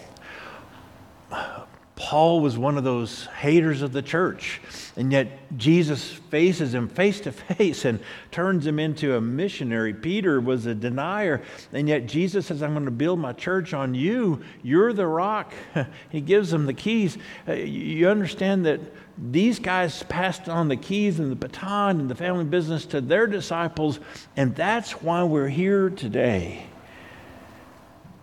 Paul 2.09 2.39
was 2.39 2.57
one 2.57 2.75
of 2.75 2.83
those 2.83 3.27
haters 3.27 3.83
of 3.83 3.91
the 3.91 4.01
church. 4.01 4.61
And 4.95 5.11
yet 5.11 5.27
Jesus 5.59 6.11
faces 6.31 6.73
him 6.73 6.89
face 6.89 7.19
to 7.19 7.31
face 7.31 7.85
and 7.85 7.99
turns 8.31 8.65
him 8.65 8.79
into 8.79 9.15
a 9.15 9.21
missionary. 9.21 9.93
Peter 9.93 10.41
was 10.41 10.65
a 10.65 10.73
denier. 10.73 11.43
And 11.71 11.87
yet 11.87 12.07
Jesus 12.07 12.47
says, 12.47 12.63
I'm 12.63 12.73
going 12.73 12.85
to 12.85 12.91
build 12.91 13.19
my 13.19 13.33
church 13.33 13.75
on 13.75 13.93
you. 13.93 14.41
You're 14.63 14.91
the 14.91 15.05
rock. 15.05 15.53
he 16.09 16.19
gives 16.19 16.49
them 16.49 16.65
the 16.65 16.73
keys. 16.73 17.15
Uh, 17.47 17.53
you 17.53 18.09
understand 18.09 18.65
that 18.65 18.79
these 19.15 19.59
guys 19.59 20.01
passed 20.01 20.49
on 20.49 20.67
the 20.67 20.77
keys 20.77 21.19
and 21.19 21.31
the 21.31 21.35
baton 21.35 21.99
and 21.99 22.09
the 22.09 22.15
family 22.15 22.43
business 22.43 22.87
to 22.87 23.01
their 23.01 23.27
disciples. 23.27 23.99
And 24.35 24.55
that's 24.55 24.93
why 24.93 25.21
we're 25.25 25.47
here 25.47 25.91
today 25.91 26.65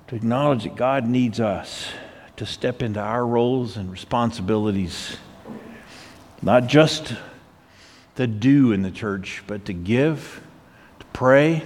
to 0.09 0.16
acknowledge 0.16 0.64
that 0.64 0.75
God 0.75 1.07
needs 1.07 1.38
us 1.38 1.87
to 2.37 2.46
step 2.46 2.83
into 2.83 3.01
our 3.01 3.27
roles 3.27 3.77
and 3.77 3.90
responsibilities, 3.90 5.16
not 6.42 6.66
just 6.66 7.14
to 8.16 8.27
do 8.27 8.72
in 8.72 8.83
the 8.83 8.90
church, 8.90 9.42
but 9.46 9.64
to 9.66 9.72
give, 9.72 10.42
to 10.99 11.07
pray, 11.12 11.62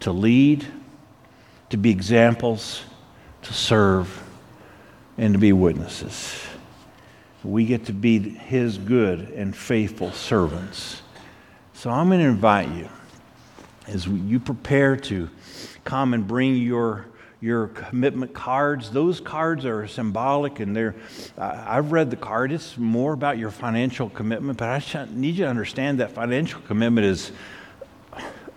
to 0.00 0.12
lead, 0.12 0.66
to 1.70 1.76
be 1.76 1.90
examples, 1.90 2.82
to 3.42 3.52
serve, 3.52 4.22
and 5.16 5.34
to 5.34 5.38
be 5.38 5.52
witnesses. 5.52 6.46
We 7.44 7.64
get 7.64 7.86
to 7.86 7.92
be 7.92 8.18
His 8.18 8.78
good 8.78 9.30
and 9.30 9.56
faithful 9.56 10.12
servants. 10.12 11.02
So 11.74 11.90
I'm 11.90 12.08
going 12.08 12.20
to 12.20 12.26
invite 12.26 12.68
you 12.70 12.88
as 13.86 14.06
you 14.06 14.40
prepare 14.40 14.96
to 14.96 15.30
come 15.84 16.12
and 16.12 16.26
bring 16.26 16.56
your 16.56 17.06
your 17.40 17.68
commitment 17.68 18.34
cards. 18.34 18.90
Those 18.90 19.20
cards 19.20 19.64
are 19.64 19.86
symbolic 19.86 20.60
and 20.60 20.74
they're, 20.74 20.96
I've 21.36 21.92
read 21.92 22.10
the 22.10 22.16
card. 22.16 22.50
It's 22.52 22.76
more 22.76 23.12
about 23.12 23.38
your 23.38 23.50
financial 23.50 24.10
commitment, 24.10 24.58
but 24.58 24.68
I 24.68 25.06
need 25.10 25.36
you 25.36 25.44
to 25.44 25.50
understand 25.50 26.00
that 26.00 26.12
financial 26.12 26.60
commitment 26.62 27.06
is 27.06 27.30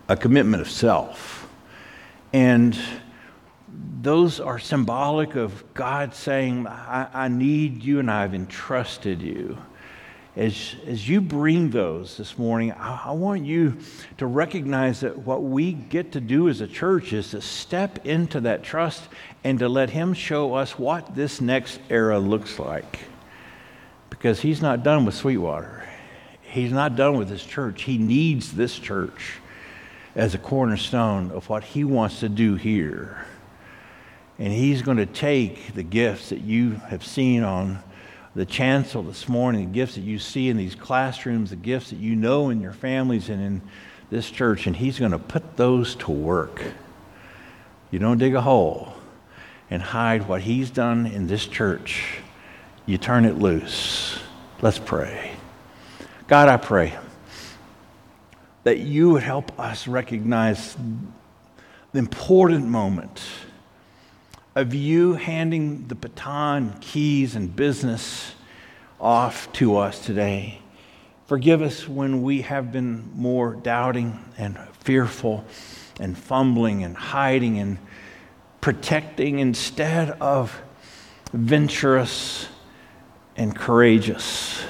a 0.10 0.18
commitment 0.18 0.62
of 0.62 0.70
self. 0.70 1.48
And 2.34 2.78
those 4.02 4.40
are 4.40 4.58
symbolic 4.58 5.36
of 5.36 5.64
God 5.74 6.16
saying, 6.16 6.66
I, 6.66 7.08
I 7.14 7.28
need 7.28 7.84
you 7.84 8.00
and 8.00 8.10
I've 8.10 8.34
entrusted 8.34 9.22
you 9.22 9.58
as, 10.36 10.76
as 10.88 11.10
you 11.10 11.20
bring 11.20 11.72
those 11.72 12.16
this 12.16 12.38
morning, 12.38 12.72
I, 12.72 13.02
I, 13.06 13.12
want 13.12 13.46
you 13.46 13.78
to 14.18 14.26
recognize 14.26 15.02
that 15.02 15.18
what 15.18 15.44
we 15.44 15.74
get 15.74 16.14
to 16.14 16.22
do 16.22 16.48
as 16.48 16.62
a 16.62 16.68
church 16.68 17.12
is 17.12 17.32
to 17.32 17.42
step 17.42 18.06
into 18.06 18.40
that 18.42 18.64
trust 18.64 19.04
and 19.44 19.60
to 19.60 19.68
let 19.68 19.90
Him 19.90 20.14
show 20.14 20.54
us 20.54 20.80
what 20.80 21.16
this 21.16 21.42
next 21.42 21.82
era 21.90 22.18
looks 22.18 22.60
like. 22.60 23.00
Because 24.10 24.40
He's 24.40 24.62
not 24.62 24.84
done 24.84 25.04
with 25.04 25.16
Sweetwater, 25.16 25.86
He's 26.42 26.72
not 26.72 26.96
done 26.96 27.18
with 27.18 27.28
this 27.28 27.46
church. 27.46 27.84
He 27.84 27.98
needs 27.98 28.54
this 28.54 28.80
church 28.80 29.36
as 30.16 30.34
a 30.34 30.38
cornerstone 30.38 31.32
of 31.32 31.50
what 31.50 31.64
He 31.64 31.84
wants 31.84 32.22
to 32.22 32.30
do 32.30 32.56
here. 32.56 33.26
And 34.40 34.54
He's 34.54 34.82
going 34.82 34.98
to 34.98 35.06
take 35.06 35.74
the 35.74 35.84
gifts 35.84 36.30
that 36.30 36.42
you 36.42 36.76
have 36.88 37.06
seen 37.06 37.44
on 37.44 37.84
the 38.34 38.46
chancel 38.46 39.04
this 39.04 39.28
morning, 39.28 39.68
the 39.68 39.74
gifts 39.74 39.96
that 39.96 40.02
you 40.02 40.18
see 40.18 40.50
in 40.50 40.58
these 40.58 40.76
classrooms, 40.76 41.50
the 41.50 41.56
gifts 41.56 41.90
that 41.90 42.00
you 42.00 42.16
know 42.16 42.50
in 42.50 42.62
your 42.62 42.72
families 42.72 43.30
and 43.30 43.42
in 43.42 43.62
this 44.10 44.30
church, 44.30 44.68
and 44.68 44.76
He's 44.76 45.00
going 45.00 45.12
to 45.12 45.20
put 45.20 45.58
those 45.58 45.96
to 45.96 46.12
work. 46.12 46.64
You 47.92 48.00
don't 48.00 48.18
dig 48.18 48.36
a 48.36 48.42
hole 48.42 48.94
and 49.70 49.82
hide 49.82 50.28
what 50.28 50.42
He's 50.42 50.70
done 50.70 51.06
in 51.06 51.28
this 51.28 51.46
church, 51.46 52.20
you 52.86 52.98
turn 52.98 53.26
it 53.26 53.38
loose. 53.38 54.20
Let's 54.62 54.80
pray. 54.80 55.32
God, 56.28 56.50
I 56.50 56.58
pray 56.58 56.98
that 58.64 58.80
you 58.80 59.10
would 59.10 59.24
help 59.24 59.60
us 59.60 59.88
recognize 59.88 60.78
the 61.92 62.00
important 62.00 62.68
moment 62.68 63.22
of 64.56 64.74
you 64.74 65.14
handing 65.14 65.88
the 65.88 65.96
baton, 65.96 66.76
keys, 66.82 67.36
and 67.36 67.56
business 67.56 68.36
off 69.00 69.52
to 69.54 69.78
us 69.78 70.04
today. 70.06 70.60
Forgive 71.26 71.62
us 71.62 71.88
when 71.88 72.22
we 72.22 72.42
have 72.42 72.72
been 72.72 73.10
more 73.16 73.56
doubting 73.56 74.20
and 74.38 74.58
fearful 74.82 75.46
and 76.00 76.18
fumbling 76.18 76.84
and 76.84 76.98
hiding 76.98 77.58
and 77.58 77.78
protecting 78.60 79.40
instead 79.40 80.12
of 80.20 80.62
venturous 81.32 82.48
and 83.38 83.56
courageous 83.56 84.64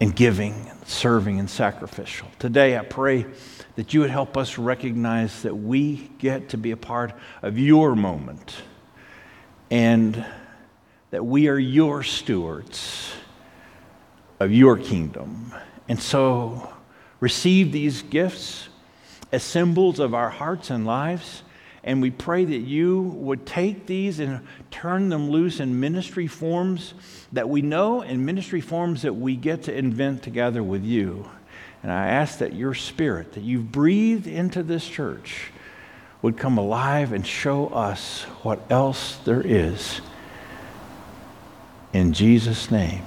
and 0.00 0.16
giving 0.16 0.54
and 0.68 0.86
serving 0.86 1.38
and 1.38 1.48
sacrificial. 1.48 2.28
Today, 2.38 2.76
I 2.76 2.82
pray 2.82 3.26
that 3.80 3.94
you 3.94 4.00
would 4.00 4.10
help 4.10 4.36
us 4.36 4.58
recognize 4.58 5.40
that 5.40 5.54
we 5.54 6.10
get 6.18 6.50
to 6.50 6.58
be 6.58 6.70
a 6.70 6.76
part 6.76 7.14
of 7.40 7.58
your 7.58 7.96
moment 7.96 8.56
and 9.70 10.22
that 11.08 11.24
we 11.24 11.48
are 11.48 11.56
your 11.56 12.02
stewards 12.02 13.10
of 14.38 14.52
your 14.52 14.76
kingdom. 14.76 15.54
And 15.88 15.98
so 15.98 16.70
receive 17.20 17.72
these 17.72 18.02
gifts 18.02 18.68
as 19.32 19.42
symbols 19.42 19.98
of 19.98 20.12
our 20.12 20.28
hearts 20.28 20.68
and 20.68 20.84
lives. 20.84 21.42
And 21.82 22.02
we 22.02 22.10
pray 22.10 22.44
that 22.44 22.58
you 22.58 23.00
would 23.00 23.46
take 23.46 23.86
these 23.86 24.20
and 24.20 24.46
turn 24.70 25.08
them 25.08 25.30
loose 25.30 25.58
in 25.58 25.80
ministry 25.80 26.26
forms 26.26 26.92
that 27.32 27.48
we 27.48 27.62
know 27.62 28.02
and 28.02 28.26
ministry 28.26 28.60
forms 28.60 29.00
that 29.00 29.14
we 29.14 29.36
get 29.36 29.62
to 29.62 29.74
invent 29.74 30.22
together 30.22 30.62
with 30.62 30.84
you. 30.84 31.30
And 31.82 31.90
I 31.90 32.08
ask 32.08 32.38
that 32.38 32.54
your 32.54 32.74
spirit 32.74 33.32
that 33.32 33.42
you've 33.42 33.72
breathed 33.72 34.26
into 34.26 34.62
this 34.62 34.86
church 34.86 35.50
would 36.22 36.36
come 36.36 36.58
alive 36.58 37.12
and 37.12 37.26
show 37.26 37.68
us 37.68 38.22
what 38.42 38.60
else 38.70 39.16
there 39.24 39.40
is. 39.40 40.00
In 41.92 42.12
Jesus' 42.12 42.70
name. 42.70 43.02